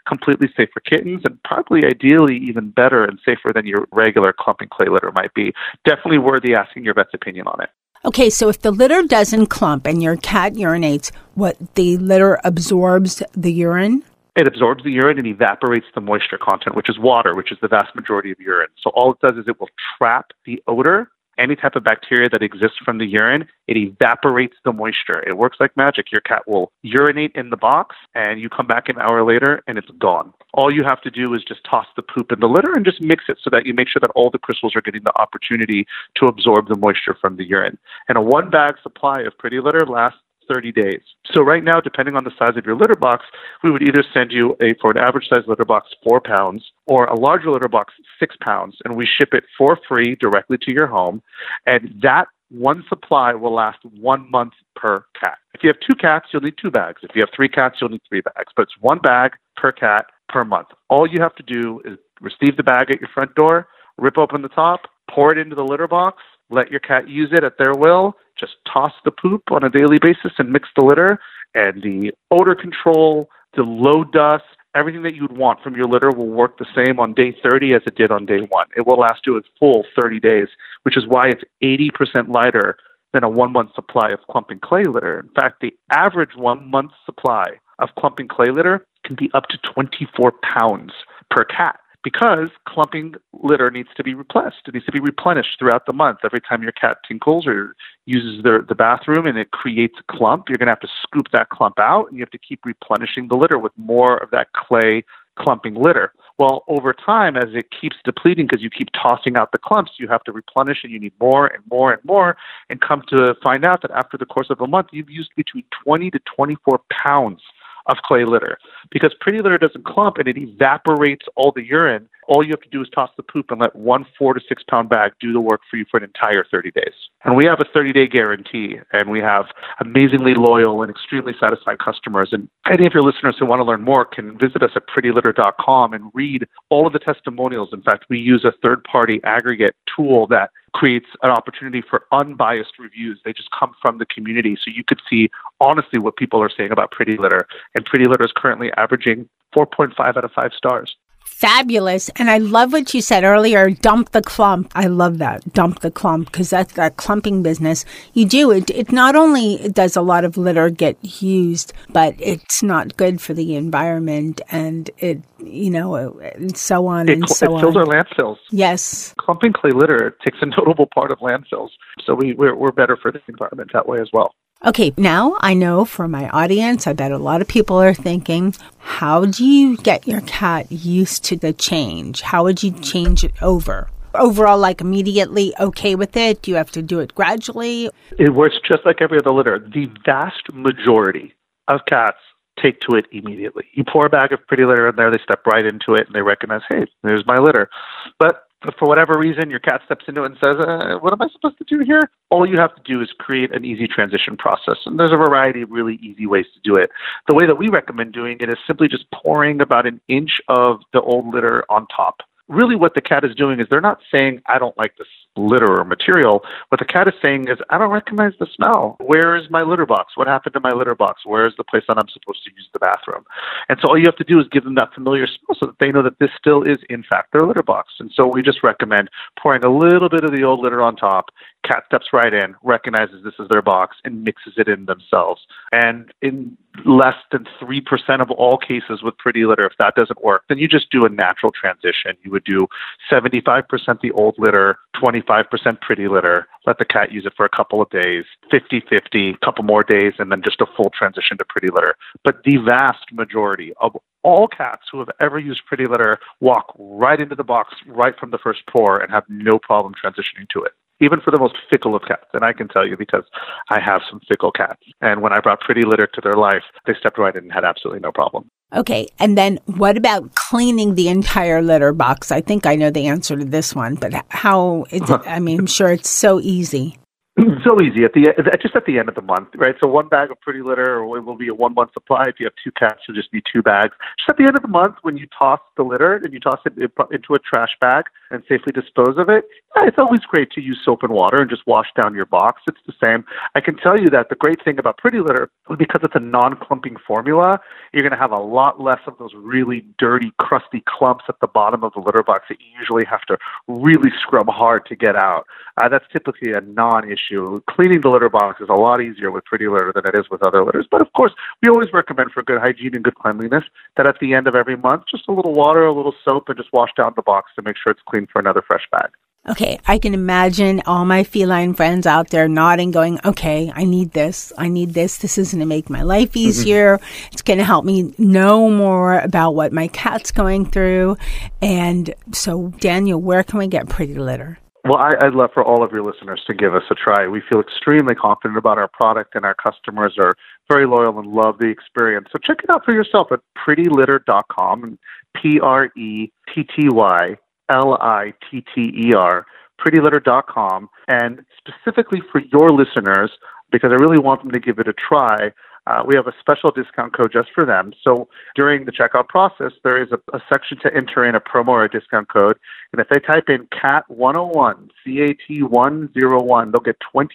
completely 0.07 0.47
safe 0.55 0.69
for 0.73 0.79
kittens 0.79 1.21
and 1.25 1.41
probably 1.43 1.81
ideally 1.85 2.37
even 2.37 2.69
better 2.69 3.03
and 3.03 3.19
safer 3.25 3.51
than 3.53 3.65
your 3.65 3.87
regular 3.91 4.33
clumping 4.33 4.69
clay 4.69 4.87
litter 4.89 5.11
might 5.13 5.33
be. 5.33 5.53
Definitely 5.85 6.19
worthy 6.19 6.55
asking 6.55 6.85
your 6.85 6.93
vet's 6.93 7.13
opinion 7.13 7.47
on 7.47 7.61
it. 7.61 7.69
Okay, 8.05 8.29
so 8.29 8.47
if 8.47 8.61
the 8.61 8.71
litter 8.71 9.03
doesn't 9.03 9.47
clump 9.47 9.85
and 9.85 10.01
your 10.01 10.15
cat 10.15 10.53
urinates, 10.53 11.11
what 11.33 11.57
the 11.75 11.97
litter 11.97 12.39
absorbs 12.43 13.21
the 13.33 13.51
urine? 13.51 14.03
It 14.37 14.47
absorbs 14.47 14.83
the 14.83 14.91
urine 14.91 15.17
and 15.17 15.25
evaporates 15.25 15.87
the 15.95 16.01
moisture 16.01 16.37
content, 16.37 16.75
which 16.75 16.89
is 16.89 16.99
water, 16.99 17.35
which 17.35 17.51
is 17.51 17.57
the 17.59 17.67
vast 17.67 17.95
majority 17.95 18.31
of 18.31 18.39
urine. 18.39 18.69
So 18.81 18.91
all 18.91 19.11
it 19.11 19.19
does 19.19 19.35
is 19.35 19.47
it 19.47 19.59
will 19.59 19.69
trap 19.97 20.27
the 20.45 20.61
odor 20.67 21.09
any 21.37 21.55
type 21.55 21.75
of 21.75 21.83
bacteria 21.83 22.29
that 22.29 22.41
exists 22.41 22.77
from 22.83 22.97
the 22.97 23.05
urine, 23.05 23.47
it 23.67 23.77
evaporates 23.77 24.55
the 24.65 24.73
moisture. 24.73 25.21
It 25.25 25.37
works 25.37 25.57
like 25.59 25.75
magic. 25.77 26.11
Your 26.11 26.21
cat 26.21 26.43
will 26.47 26.71
urinate 26.81 27.31
in 27.35 27.49
the 27.49 27.57
box, 27.57 27.95
and 28.15 28.39
you 28.39 28.49
come 28.49 28.67
back 28.67 28.89
an 28.89 28.97
hour 28.97 29.23
later, 29.23 29.61
and 29.67 29.77
it's 29.77 29.89
gone. 29.99 30.33
All 30.53 30.73
you 30.73 30.83
have 30.83 31.01
to 31.01 31.11
do 31.11 31.33
is 31.33 31.43
just 31.43 31.63
toss 31.69 31.85
the 31.95 32.01
poop 32.01 32.31
in 32.31 32.39
the 32.39 32.47
litter 32.47 32.73
and 32.73 32.85
just 32.85 33.01
mix 33.01 33.25
it 33.29 33.37
so 33.43 33.49
that 33.51 33.65
you 33.65 33.73
make 33.73 33.87
sure 33.87 33.99
that 33.99 34.11
all 34.15 34.29
the 34.31 34.39
crystals 34.39 34.75
are 34.75 34.81
getting 34.81 35.03
the 35.03 35.21
opportunity 35.21 35.85
to 36.15 36.25
absorb 36.25 36.67
the 36.67 36.77
moisture 36.77 37.15
from 37.19 37.37
the 37.37 37.45
urine. 37.45 37.77
And 38.07 38.17
a 38.17 38.21
one 38.21 38.49
bag 38.49 38.75
supply 38.81 39.21
of 39.21 39.37
pretty 39.37 39.59
litter 39.59 39.85
lasts 39.85 40.19
30 40.51 40.71
days. 40.71 41.01
So 41.33 41.41
right 41.41 41.63
now, 41.63 41.79
depending 41.79 42.15
on 42.15 42.23
the 42.23 42.31
size 42.37 42.57
of 42.57 42.65
your 42.65 42.75
litter 42.75 42.95
box, 42.99 43.25
we 43.63 43.71
would 43.71 43.81
either 43.81 44.03
send 44.13 44.31
you 44.31 44.55
a 44.61 44.73
for 44.81 44.91
an 44.91 44.97
average 44.97 45.27
size 45.29 45.43
litter 45.47 45.65
box 45.65 45.89
four 46.03 46.21
pounds 46.21 46.63
or 46.85 47.05
a 47.05 47.19
larger 47.19 47.51
litter 47.51 47.69
box 47.69 47.93
six 48.19 48.35
pounds, 48.41 48.77
and 48.85 48.95
we 48.95 49.05
ship 49.05 49.29
it 49.33 49.43
for 49.57 49.79
free 49.87 50.15
directly 50.19 50.57
to 50.57 50.73
your 50.73 50.87
home. 50.87 51.21
And 51.65 51.93
that 52.01 52.27
one 52.49 52.83
supply 52.87 53.33
will 53.33 53.53
last 53.53 53.79
one 53.99 54.29
month 54.31 54.53
per 54.75 55.05
cat. 55.21 55.37
If 55.53 55.63
you 55.63 55.69
have 55.69 55.79
two 55.79 55.95
cats, 55.99 56.27
you'll 56.31 56.43
need 56.43 56.55
two 56.61 56.71
bags. 56.71 57.01
If 57.03 57.15
you 57.15 57.21
have 57.21 57.29
three 57.35 57.49
cats, 57.49 57.77
you'll 57.81 57.89
need 57.89 58.01
three 58.07 58.21
bags. 58.21 58.51
But 58.55 58.63
it's 58.63 58.75
one 58.79 58.99
bag 58.99 59.31
per 59.55 59.71
cat 59.71 60.05
per 60.29 60.45
month. 60.45 60.67
All 60.89 61.07
you 61.07 61.21
have 61.21 61.35
to 61.35 61.43
do 61.43 61.81
is 61.83 61.97
receive 62.21 62.57
the 62.57 62.63
bag 62.63 62.89
at 62.89 62.99
your 63.01 63.09
front 63.13 63.35
door, 63.35 63.67
rip 63.97 64.17
open 64.17 64.41
the 64.41 64.49
top, 64.49 64.81
pour 65.09 65.31
it 65.31 65.37
into 65.37 65.55
the 65.55 65.63
litter 65.63 65.87
box, 65.87 66.21
let 66.49 66.71
your 66.71 66.79
cat 66.79 67.09
use 67.09 67.29
it 67.31 67.43
at 67.43 67.57
their 67.57 67.73
will. 67.73 68.15
Just 68.39 68.53
toss 68.71 68.93
the 69.03 69.11
poop 69.11 69.43
on 69.51 69.63
a 69.63 69.69
daily 69.69 69.97
basis 70.01 70.31
and 70.37 70.51
mix 70.51 70.69
the 70.77 70.85
litter. 70.85 71.19
And 71.55 71.81
the 71.81 72.11
odor 72.31 72.55
control, 72.55 73.29
the 73.55 73.63
low 73.63 74.03
dust, 74.03 74.43
everything 74.75 75.03
that 75.03 75.15
you'd 75.15 75.35
want 75.35 75.61
from 75.61 75.75
your 75.75 75.85
litter 75.85 76.11
will 76.11 76.29
work 76.29 76.57
the 76.57 76.65
same 76.75 76.99
on 76.99 77.13
day 77.13 77.35
30 77.43 77.73
as 77.73 77.81
it 77.87 77.95
did 77.95 78.11
on 78.11 78.25
day 78.25 78.39
one. 78.49 78.67
It 78.75 78.85
will 78.85 78.99
last 78.99 79.21
you 79.25 79.37
a 79.37 79.41
full 79.59 79.85
30 79.99 80.19
days, 80.19 80.47
which 80.83 80.97
is 80.97 81.03
why 81.07 81.27
it's 81.27 81.43
80% 81.63 82.33
lighter 82.33 82.77
than 83.13 83.23
a 83.23 83.29
one 83.29 83.51
month 83.51 83.73
supply 83.73 84.09
of 84.09 84.19
clumping 84.29 84.59
clay 84.59 84.83
litter. 84.83 85.19
In 85.19 85.29
fact, 85.29 85.61
the 85.61 85.73
average 85.91 86.35
one 86.35 86.69
month 86.69 86.91
supply 87.05 87.45
of 87.79 87.89
clumping 87.97 88.27
clay 88.27 88.51
litter 88.51 88.85
can 89.03 89.15
be 89.15 89.31
up 89.33 89.47
to 89.47 89.57
24 89.73 90.33
pounds 90.43 90.91
per 91.31 91.43
cat 91.45 91.79
because 92.07 92.47
clumping 92.65 93.15
litter 93.33 93.69
needs 93.69 93.89
to 93.97 94.01
be 94.01 94.13
replaced. 94.13 94.55
It 94.65 94.73
needs 94.73 94.85
to 94.85 94.93
be 94.93 95.01
replenished 95.01 95.59
throughout 95.59 95.85
the 95.85 95.91
month. 95.91 96.19
Every 96.23 96.39
time 96.39 96.63
your 96.63 96.71
cat 96.71 96.99
tinkles 97.05 97.45
or 97.45 97.75
uses 98.05 98.41
their, 98.43 98.61
the 98.61 98.75
bathroom 98.75 99.25
and 99.25 99.37
it 99.37 99.51
creates 99.51 99.95
a 99.99 100.13
clump, 100.13 100.45
you're 100.47 100.57
going 100.57 100.67
to 100.67 100.71
have 100.71 100.79
to 100.79 100.87
scoop 101.03 101.25
that 101.33 101.49
clump 101.49 101.79
out 101.79 102.05
and 102.07 102.15
you 102.15 102.21
have 102.21 102.31
to 102.31 102.37
keep 102.37 102.63
replenishing 102.63 103.27
the 103.27 103.35
litter 103.35 103.59
with 103.59 103.73
more 103.75 104.15
of 104.23 104.31
that 104.31 104.47
clay 104.53 105.03
clumping 105.37 105.75
litter. 105.75 106.13
Well, 106.39 106.63
over 106.69 106.93
time, 106.93 107.35
as 107.35 107.49
it 107.53 107.65
keeps 107.81 107.97
depleting 108.05 108.47
because 108.47 108.63
you 108.63 108.69
keep 108.69 108.87
tossing 108.93 109.35
out 109.35 109.51
the 109.51 109.57
clumps, 109.57 109.91
you 109.99 110.07
have 110.07 110.23
to 110.23 110.31
replenish 110.31 110.85
and 110.85 110.93
you 110.93 111.01
need 111.01 111.13
more 111.19 111.47
and 111.47 111.61
more 111.69 111.91
and 111.91 112.05
more, 112.05 112.37
and 112.69 112.79
come 112.79 113.01
to 113.09 113.35
find 113.43 113.65
out 113.65 113.81
that 113.81 113.91
after 113.91 114.17
the 114.17 114.25
course 114.25 114.47
of 114.49 114.61
a 114.61 114.67
month, 114.67 114.87
you've 114.91 115.09
used 115.09 115.31
between 115.35 115.65
20 115.83 116.09
to 116.11 116.19
24 116.37 116.79
pounds 116.89 117.41
of 117.87 117.97
clay 118.05 118.25
litter 118.25 118.57
because 118.91 119.13
pretty 119.19 119.39
litter 119.39 119.57
doesn't 119.57 119.85
clump 119.85 120.17
and 120.17 120.27
it 120.27 120.37
evaporates 120.37 121.25
all 121.35 121.51
the 121.55 121.63
urine. 121.63 122.07
All 122.27 122.43
you 122.43 122.49
have 122.51 122.61
to 122.61 122.69
do 122.69 122.81
is 122.81 122.89
toss 122.93 123.09
the 123.15 123.23
poop 123.23 123.51
and 123.51 123.61
let 123.61 123.73
one 123.75 124.05
four 124.17 124.33
to 124.33 124.41
six 124.49 124.61
pound 124.69 124.89
bag 124.89 125.13
do 125.19 125.31
the 125.31 125.39
work 125.39 125.61
for 125.69 125.77
you 125.77 125.85
for 125.89 125.97
an 125.97 126.03
entire 126.03 126.45
30 126.51 126.71
days. 126.71 126.93
And 127.23 127.35
we 127.35 127.45
have 127.45 127.59
a 127.61 127.65
30 127.73 127.93
day 127.93 128.07
guarantee 128.07 128.77
and 128.91 129.09
we 129.09 129.19
have 129.19 129.45
amazingly 129.79 130.33
loyal 130.35 130.81
and 130.81 130.91
extremely 130.91 131.33
satisfied 131.39 131.79
customers. 131.79 132.29
And 132.31 132.49
any 132.69 132.85
of 132.85 132.93
your 132.93 133.03
listeners 133.03 133.35
who 133.39 133.45
want 133.45 133.59
to 133.59 133.63
learn 133.63 133.81
more 133.81 134.05
can 134.05 134.37
visit 134.37 134.61
us 134.61 134.71
at 134.75 134.83
prettylitter.com 134.87 135.93
and 135.93 136.11
read 136.13 136.45
all 136.69 136.85
of 136.85 136.93
the 136.93 136.99
testimonials. 136.99 137.69
In 137.71 137.81
fact, 137.81 138.05
we 138.09 138.19
use 138.19 138.43
a 138.43 138.53
third 138.63 138.83
party 138.83 139.21
aggregate 139.23 139.75
tool 139.95 140.27
that 140.27 140.49
creates 140.77 141.07
an 141.23 141.31
opportunity 141.31 141.81
for 141.81 142.03
unbiased 142.11 142.73
reviews. 142.77 143.19
They 143.25 143.33
just 143.33 143.49
come 143.57 143.73
from 143.81 143.97
the 143.97 144.05
community. 144.05 144.55
So 144.63 144.69
you 144.69 144.83
could 144.83 145.01
see 145.09 145.31
honestly 145.59 145.97
what 145.97 146.17
people 146.17 146.39
are 146.39 146.51
saying 146.55 146.71
about 146.71 146.91
Pretty 146.91 147.17
Litter. 147.17 147.47
And 147.73 147.83
Pretty 147.83 148.05
Litter 148.05 148.25
is 148.25 148.31
currently 148.35 148.69
averaging 148.77 149.27
4.5 149.57 149.97
out 149.99 150.23
of 150.23 150.31
5 150.33 150.51
stars. 150.55 150.95
Fabulous. 151.27 152.09
And 152.15 152.31
I 152.31 152.39
love 152.39 152.73
what 152.73 152.93
you 152.93 153.01
said 153.01 153.23
earlier 153.23 153.69
dump 153.69 154.11
the 154.11 154.21
clump. 154.21 154.71
I 154.73 154.87
love 154.87 155.19
that. 155.19 155.53
Dump 155.53 155.81
the 155.81 155.91
clump 155.91 156.31
because 156.31 156.49
that's 156.49 156.73
that 156.73 156.97
clumping 156.97 157.43
business. 157.43 157.85
You 158.13 158.25
do 158.25 158.49
it. 158.49 158.71
It 158.71 158.91
not 158.91 159.15
only 159.15 159.69
does 159.69 159.95
a 159.95 160.01
lot 160.01 160.23
of 160.23 160.37
litter 160.37 160.69
get 160.69 160.97
used, 161.21 161.73
but 161.89 162.15
it's 162.17 162.63
not 162.63 162.97
good 162.97 163.21
for 163.21 163.33
the 163.35 163.55
environment 163.55 164.41
and 164.49 164.89
it, 164.97 165.21
you 165.37 165.69
know, 165.69 165.95
and 165.95 166.57
so 166.57 166.87
on 166.87 167.09
it, 167.09 167.13
and 167.13 167.29
so 167.29 167.57
it 167.57 167.59
fills 167.59 167.75
on. 167.75 167.87
our 167.87 168.03
landfills. 168.03 168.37
Yes. 168.49 169.13
Clumping 169.19 169.53
clay 169.53 169.71
litter 169.71 170.17
takes 170.25 170.39
a 170.41 170.45
notable 170.57 170.87
part 170.95 171.11
of 171.11 171.19
landfills. 171.19 171.69
So 172.05 172.15
we, 172.15 172.33
we're, 172.33 172.55
we're 172.55 172.71
better 172.71 172.97
for 172.97 173.11
the 173.11 173.21
environment 173.27 173.71
that 173.73 173.87
way 173.87 173.99
as 173.99 174.09
well. 174.11 174.33
Okay, 174.65 174.91
now 174.97 175.37
I 175.39 175.53
know 175.53 175.85
for 175.85 176.07
my 176.07 176.29
audience, 176.29 176.87
I 176.87 176.93
bet 176.93 177.11
a 177.11 177.19
lot 177.19 177.41
of 177.41 177.47
people 177.47 177.77
are 177.77 177.93
thinking, 177.93 178.55
how 178.79 179.25
do 179.25 179.45
you 179.45 179.77
get 179.77 180.07
your 180.07 180.21
cat 180.21 180.71
used 180.71 181.23
to 181.25 181.35
the 181.35 181.53
change? 181.53 182.21
How 182.21 182.43
would 182.43 182.63
you 182.63 182.71
change 182.71 183.23
it 183.23 183.33
over? 183.43 183.87
Overall, 184.15 184.57
like 184.57 184.81
immediately 184.81 185.53
okay 185.59 185.93
with 185.93 186.17
it? 186.17 186.41
Do 186.41 186.49
you 186.49 186.57
have 186.57 186.71
to 186.71 186.81
do 186.81 186.99
it 186.99 187.13
gradually? 187.13 187.91
It 188.17 188.33
works 188.33 188.55
just 188.67 188.83
like 188.83 188.99
every 188.99 189.19
other 189.19 189.31
litter. 189.31 189.59
The 189.59 189.91
vast 190.03 190.51
majority 190.51 191.35
of 191.67 191.81
cats 191.87 192.17
take 192.59 192.79
to 192.81 192.95
it 192.95 193.05
immediately. 193.11 193.65
You 193.73 193.83
pour 193.83 194.07
a 194.07 194.09
bag 194.09 194.33
of 194.33 194.45
pretty 194.47 194.65
litter 194.65 194.89
in 194.89 194.95
there, 194.95 195.11
they 195.11 195.19
step 195.23 195.45
right 195.45 195.65
into 195.65 195.93
it 195.93 196.07
and 196.07 196.15
they 196.15 196.23
recognize, 196.23 196.61
hey, 196.67 196.87
there's 197.03 197.27
my 197.27 197.37
litter. 197.37 197.69
But 198.17 198.46
for 198.77 198.87
whatever 198.87 199.17
reason, 199.19 199.49
your 199.49 199.59
cat 199.59 199.81
steps 199.85 200.05
into 200.07 200.23
it 200.23 200.27
and 200.27 200.37
says, 200.43 200.57
uh, 200.59 200.97
What 200.99 201.13
am 201.13 201.21
I 201.21 201.27
supposed 201.31 201.57
to 201.59 201.63
do 201.63 201.83
here? 201.85 202.01
All 202.31 202.47
you 202.47 202.57
have 202.57 202.75
to 202.75 202.81
do 202.83 203.01
is 203.01 203.09
create 203.19 203.55
an 203.55 203.63
easy 203.63 203.87
transition 203.87 204.35
process. 204.35 204.77
And 204.85 204.99
there's 204.99 205.11
a 205.11 205.17
variety 205.17 205.61
of 205.61 205.69
really 205.69 205.95
easy 206.01 206.25
ways 206.25 206.45
to 206.53 206.59
do 206.63 206.75
it. 206.75 206.89
The 207.27 207.35
way 207.35 207.45
that 207.45 207.57
we 207.57 207.69
recommend 207.69 208.13
doing 208.13 208.37
it 208.39 208.49
is 208.49 208.57
simply 208.65 208.87
just 208.87 209.05
pouring 209.11 209.61
about 209.61 209.85
an 209.85 210.01
inch 210.07 210.41
of 210.47 210.81
the 210.91 211.01
old 211.01 211.33
litter 211.33 211.65
on 211.69 211.87
top 211.95 212.21
really 212.47 212.75
what 212.75 212.93
the 212.95 213.01
cat 213.01 213.23
is 213.23 213.35
doing 213.35 213.59
is 213.59 213.67
they're 213.69 213.81
not 213.81 213.99
saying, 214.11 214.41
I 214.45 214.57
don't 214.59 214.77
like 214.77 214.97
this 214.97 215.07
litter 215.35 215.79
or 215.79 215.85
material. 215.85 216.43
What 216.69 216.79
the 216.79 216.85
cat 216.85 217.07
is 217.07 217.13
saying 217.21 217.47
is, 217.47 217.57
I 217.69 217.77
don't 217.77 217.91
recognize 217.91 218.33
the 218.39 218.47
smell. 218.55 218.97
Where 218.99 219.35
is 219.35 219.49
my 219.49 219.61
litter 219.61 219.85
box? 219.85 220.13
What 220.15 220.27
happened 220.27 220.53
to 220.53 220.59
my 220.59 220.71
litter 220.71 220.95
box? 220.95 221.21
Where 221.25 221.45
is 221.45 221.53
the 221.57 221.63
place 221.63 221.83
that 221.87 221.97
I'm 221.97 222.09
supposed 222.09 222.43
to 222.45 222.51
use 222.55 222.67
the 222.73 222.79
bathroom? 222.79 223.23
And 223.69 223.77
so 223.81 223.89
all 223.89 223.97
you 223.97 224.05
have 224.05 224.15
to 224.17 224.23
do 224.23 224.39
is 224.39 224.47
give 224.51 224.63
them 224.63 224.75
that 224.75 224.93
familiar 224.93 225.27
smell 225.27 225.57
so 225.59 225.67
that 225.67 225.79
they 225.79 225.91
know 225.91 226.01
that 226.03 226.19
this 226.19 226.31
still 226.37 226.63
is, 226.63 226.77
in 226.89 227.03
fact, 227.03 227.33
their 227.33 227.45
litter 227.45 227.63
box. 227.63 227.93
And 227.99 228.11
so 228.13 228.27
we 228.27 228.41
just 228.41 228.63
recommend 228.63 229.09
pouring 229.39 229.63
a 229.63 229.69
little 229.69 230.09
bit 230.09 230.23
of 230.23 230.31
the 230.31 230.43
old 230.43 230.61
litter 230.61 230.81
on 230.81 230.95
top. 230.95 231.29
Cat 231.63 231.83
steps 231.85 232.07
right 232.13 232.33
in, 232.33 232.55
recognizes 232.63 233.23
this 233.23 233.33
is 233.39 233.47
their 233.49 233.61
box, 233.61 233.97
and 234.05 234.23
mixes 234.23 234.53
it 234.57 234.67
in 234.67 234.85
themselves. 234.85 235.41
And 235.71 236.13
in 236.21 236.57
less 236.85 237.15
than 237.31 237.45
3% 237.61 238.21
of 238.21 238.31
all 238.31 238.57
cases 238.57 239.03
with 239.03 239.17
pretty 239.17 239.45
litter, 239.45 239.65
if 239.65 239.73
that 239.79 239.95
doesn't 239.95 240.23
work, 240.23 240.43
then 240.47 240.57
you 240.57 240.67
just 240.67 240.89
do 240.89 241.05
a 241.05 241.09
natural 241.09 241.51
transition. 241.51 242.15
You 242.23 242.31
would 242.37 242.43
do 242.43 242.67
75% 243.11 243.63
the 244.01 244.11
old 244.11 244.35
litter, 244.37 244.77
25% 244.95 245.81
pretty 245.81 246.07
litter, 246.07 246.47
let 246.65 246.77
the 246.77 246.85
cat 246.85 247.11
use 247.11 247.25
it 247.25 247.33
for 247.35 247.45
a 247.45 247.49
couple 247.49 247.81
of 247.81 247.89
days, 247.89 248.25
50 248.51 248.83
50, 248.89 249.29
a 249.29 249.45
couple 249.45 249.63
more 249.63 249.83
days, 249.83 250.13
and 250.19 250.31
then 250.31 250.41
just 250.43 250.61
a 250.61 250.65
full 250.75 250.91
transition 250.97 251.37
to 251.37 251.45
pretty 251.49 251.73
litter. 251.73 251.95
But 252.23 252.43
the 252.43 252.57
vast 252.57 253.11
majority 253.11 253.73
of 253.81 253.95
all 254.23 254.47
cats 254.47 254.83
who 254.91 254.99
have 254.99 255.09
ever 255.21 255.39
used 255.39 255.61
pretty 255.65 255.85
litter 255.85 256.17
walk 256.39 256.73
right 256.77 257.19
into 257.19 257.35
the 257.35 257.43
box 257.43 257.73
right 257.87 258.13
from 258.19 258.31
the 258.31 258.37
first 258.37 258.61
pour 258.69 258.97
and 258.97 259.11
have 259.11 259.23
no 259.29 259.57
problem 259.57 259.93
transitioning 259.93 260.47
to 260.53 260.63
it 260.63 260.73
even 261.01 261.21
for 261.21 261.31
the 261.31 261.39
most 261.39 261.55
fickle 261.69 261.95
of 261.95 262.03
cats. 262.07 262.25
And 262.33 262.43
I 262.43 262.53
can 262.53 262.67
tell 262.67 262.87
you 262.87 262.97
because 262.97 263.23
I 263.69 263.79
have 263.79 264.01
some 264.09 264.19
fickle 264.27 264.51
cats. 264.51 264.81
And 265.01 265.21
when 265.21 265.33
I 265.33 265.39
brought 265.39 265.61
Pretty 265.61 265.83
Litter 265.83 266.07
to 266.07 266.21
their 266.21 266.33
life, 266.33 266.63
they 266.85 266.93
stepped 266.99 267.17
right 267.17 267.35
in 267.35 267.43
and 267.43 267.53
had 267.53 267.65
absolutely 267.65 268.01
no 268.01 268.11
problem. 268.11 268.49
Okay. 268.73 269.07
And 269.19 269.37
then 269.37 269.59
what 269.65 269.95
about 269.95 270.35
cleaning 270.35 270.95
the 270.95 271.07
entire 271.07 271.61
litter 271.61 271.93
box? 271.93 272.31
I 272.31 272.41
think 272.41 272.65
I 272.65 272.75
know 272.75 272.89
the 272.89 273.07
answer 273.07 273.37
to 273.37 273.45
this 273.45 273.73
one, 273.73 273.95
but 273.95 274.13
how 274.29 274.85
is 274.91 275.09
it? 275.09 275.21
I 275.25 275.39
mean, 275.39 275.59
I'm 275.59 275.67
sure 275.67 275.89
it's 275.89 276.09
so 276.09 276.41
easy. 276.41 276.97
so 277.63 277.77
easy 277.83 278.03
at 278.03 278.13
the 278.13 278.33
just 278.59 278.75
at 278.75 278.85
the 278.87 278.97
end 278.97 279.09
of 279.09 279.15
the 279.15 279.21
month, 279.21 279.49
right? 279.55 279.75
So 279.83 279.87
one 279.87 280.07
bag 280.07 280.31
of 280.31 280.41
pretty 280.41 280.61
litter 280.61 281.03
it 281.03 281.21
will 281.21 281.37
be 281.37 281.49
a 281.49 281.53
one 281.53 281.75
month 281.75 281.93
supply. 281.93 282.23
If 282.27 282.39
you 282.39 282.47
have 282.47 282.53
two 282.63 282.71
cats, 282.71 283.01
you'll 283.07 283.15
just 283.15 283.31
need 283.31 283.43
two 283.51 283.61
bags. 283.61 283.93
Just 284.17 284.29
at 284.29 284.37
the 284.37 284.43
end 284.45 284.55
of 284.55 284.63
the 284.63 284.67
month, 284.67 284.95
when 285.03 285.17
you 285.17 285.27
toss 285.37 285.59
the 285.75 285.83
litter 285.83 286.15
and 286.15 286.33
you 286.33 286.39
toss 286.39 286.59
it 286.65 286.73
into 286.77 287.33
a 287.35 287.39
trash 287.39 287.77
bag 287.79 288.05
and 288.31 288.41
safely 288.49 288.73
dispose 288.73 289.19
of 289.19 289.29
it, 289.29 289.45
it's 289.83 289.97
always 289.99 290.21
great 290.21 290.49
to 290.53 290.61
use 290.61 290.81
soap 290.83 291.03
and 291.03 291.13
water 291.13 291.37
and 291.39 291.49
just 291.49 291.61
wash 291.67 291.85
down 292.01 292.15
your 292.15 292.25
box. 292.25 292.63
It's 292.67 292.79
the 292.87 292.93
same. 293.05 293.23
I 293.53 293.61
can 293.61 293.77
tell 293.77 293.99
you 293.99 294.07
that 294.09 294.29
the 294.29 294.35
great 294.35 294.63
thing 294.63 294.79
about 294.79 294.97
pretty 294.97 295.19
litter, 295.19 295.51
because 295.77 296.01
it's 296.01 296.15
a 296.15 296.19
non-clumping 296.19 296.95
formula, 297.05 297.59
you're 297.93 298.01
going 298.01 298.17
to 298.17 298.17
have 298.17 298.31
a 298.31 298.41
lot 298.41 298.81
less 298.81 299.01
of 299.05 299.13
those 299.19 299.31
really 299.35 299.85
dirty, 299.99 300.31
crusty 300.39 300.83
clumps 300.87 301.25
at 301.29 301.35
the 301.41 301.47
bottom 301.47 301.83
of 301.83 301.93
the 301.93 301.99
litter 301.99 302.23
box 302.23 302.45
that 302.49 302.57
you 302.59 302.65
usually 302.79 303.05
have 303.05 303.21
to 303.27 303.37
really 303.67 304.09
scrub 304.23 304.49
hard 304.49 304.87
to 304.87 304.95
get 304.95 305.15
out. 305.15 305.45
Uh, 305.79 305.87
that's 305.87 306.05
typically 306.11 306.53
a 306.53 306.61
non-issue 306.61 307.26
issue. 307.26 307.26
Cleaning 307.69 308.01
the 308.01 308.09
litter 308.09 308.29
box 308.29 308.61
is 308.61 308.69
a 308.69 308.73
lot 308.73 309.01
easier 309.01 309.31
with 309.31 309.45
pretty 309.45 309.67
litter 309.67 309.91
than 309.93 310.03
it 310.07 310.19
is 310.19 310.29
with 310.29 310.45
other 310.45 310.63
litters. 310.63 310.87
But 310.89 311.01
of 311.01 311.11
course, 311.13 311.33
we 311.61 311.69
always 311.69 311.91
recommend 311.93 312.31
for 312.31 312.43
good 312.43 312.59
hygiene 312.59 312.95
and 312.95 313.03
good 313.03 313.15
cleanliness 313.15 313.63
that 313.97 314.07
at 314.07 314.19
the 314.19 314.33
end 314.33 314.47
of 314.47 314.55
every 314.55 314.77
month, 314.77 315.03
just 315.09 315.27
a 315.27 315.33
little 315.33 315.53
water, 315.53 315.85
a 315.85 315.93
little 315.93 316.15
soap, 316.23 316.49
and 316.49 316.57
just 316.57 316.69
wash 316.73 316.89
down 316.95 317.13
the 317.15 317.21
box 317.21 317.51
to 317.55 317.61
make 317.61 317.75
sure 317.81 317.91
it's 317.91 318.01
clean 318.07 318.27
for 318.31 318.39
another 318.39 318.63
fresh 318.67 318.83
bag. 318.91 319.09
Okay, 319.49 319.79
I 319.87 319.97
can 319.97 320.13
imagine 320.13 320.81
all 320.85 321.05
my 321.05 321.23
feline 321.23 321.73
friends 321.73 322.05
out 322.05 322.31
there 322.31 322.49
nodding, 322.49 322.91
going, 322.91 323.17
okay, 323.23 323.71
I 323.73 323.85
need 323.85 324.11
this. 324.11 324.51
I 324.57 324.67
need 324.67 324.89
this. 324.93 325.19
This 325.19 325.37
is 325.37 325.51
going 325.51 325.61
to 325.61 325.65
make 325.65 325.89
my 325.89 326.01
life 326.01 326.31
mm-hmm. 326.31 326.49
easier. 326.49 326.97
Mm-hmm. 326.97 327.27
It's 327.31 327.41
going 327.43 327.59
to 327.59 327.63
help 327.63 327.85
me 327.85 328.13
know 328.17 328.69
more 328.69 329.19
about 329.19 329.55
what 329.55 329.71
my 329.71 329.87
cat's 329.87 330.31
going 330.31 330.65
through. 330.65 331.15
And 331.61 332.13
so, 332.33 332.73
Daniel, 332.79 333.21
where 333.21 333.43
can 333.43 333.59
we 333.59 333.67
get 333.67 333.87
Pretty 333.87 334.15
Litter? 334.15 334.59
Well, 334.87 334.99
I, 334.99 335.25
would 335.25 335.35
love 335.35 335.49
for 335.53 335.65
all 335.65 335.83
of 335.83 335.91
your 335.91 336.01
listeners 336.01 336.41
to 336.47 336.53
give 336.53 336.73
us 336.73 336.83
a 336.89 336.95
try. 336.95 337.27
We 337.27 337.41
feel 337.51 337.59
extremely 337.59 338.15
confident 338.15 338.57
about 338.57 338.77
our 338.77 338.87
product, 338.87 339.35
and 339.35 339.43
our 339.43 339.55
customers 339.55 340.15
are 340.17 340.31
very 340.71 340.87
loyal 340.87 341.19
and 341.19 341.27
love 341.27 341.57
the 341.59 341.67
experience. 341.67 342.29
So 342.31 342.39
check 342.41 342.59
it 342.63 342.69
out 342.69 342.85
for 342.85 342.93
yourself 342.93 343.27
at 343.33 343.41
prettylitter.com, 343.57 344.97
P 345.35 345.59
R 345.59 345.87
E 345.97 346.31
T 346.55 346.63
T 346.63 346.87
Y 346.89 347.35
L 347.69 347.97
I 347.99 348.33
T 348.49 348.63
T 348.73 349.09
E 349.09 349.13
R, 349.13 349.45
prettylitter.com. 349.85 350.87
And 351.09 351.41
specifically 351.57 352.21
for 352.31 352.39
your 352.53 352.69
listeners, 352.69 353.31
because 353.69 353.91
I 353.91 353.95
really 353.95 354.19
want 354.19 354.41
them 354.41 354.51
to 354.51 354.59
give 354.59 354.79
it 354.79 354.87
a 354.87 354.93
try, 354.93 355.51
uh, 355.87 356.03
we 356.05 356.15
have 356.15 356.27
a 356.27 356.33
special 356.39 356.69
discount 356.71 357.15
code 357.15 357.31
just 357.31 357.49
for 357.55 357.65
them. 357.65 357.93
So 358.05 358.27
during 358.55 358.85
the 358.85 358.91
checkout 358.91 359.27
process, 359.29 359.71
there 359.83 360.01
is 360.01 360.09
a, 360.11 360.19
a, 360.35 360.41
section 360.51 360.77
to 360.83 360.93
enter 360.93 361.23
in 361.23 361.35
a 361.35 361.39
promo 361.39 361.69
or 361.69 361.85
a 361.85 361.89
discount 361.89 362.27
code. 362.27 362.57
And 362.93 363.01
if 363.01 363.07
they 363.09 363.19
type 363.19 363.49
in 363.49 363.67
CAT101, 363.67 364.89
C 365.03 365.21
A 365.21 365.33
T 365.33 365.63
101, 365.63 366.71
they'll 366.71 366.81
get 366.81 366.97
20% 367.13 367.29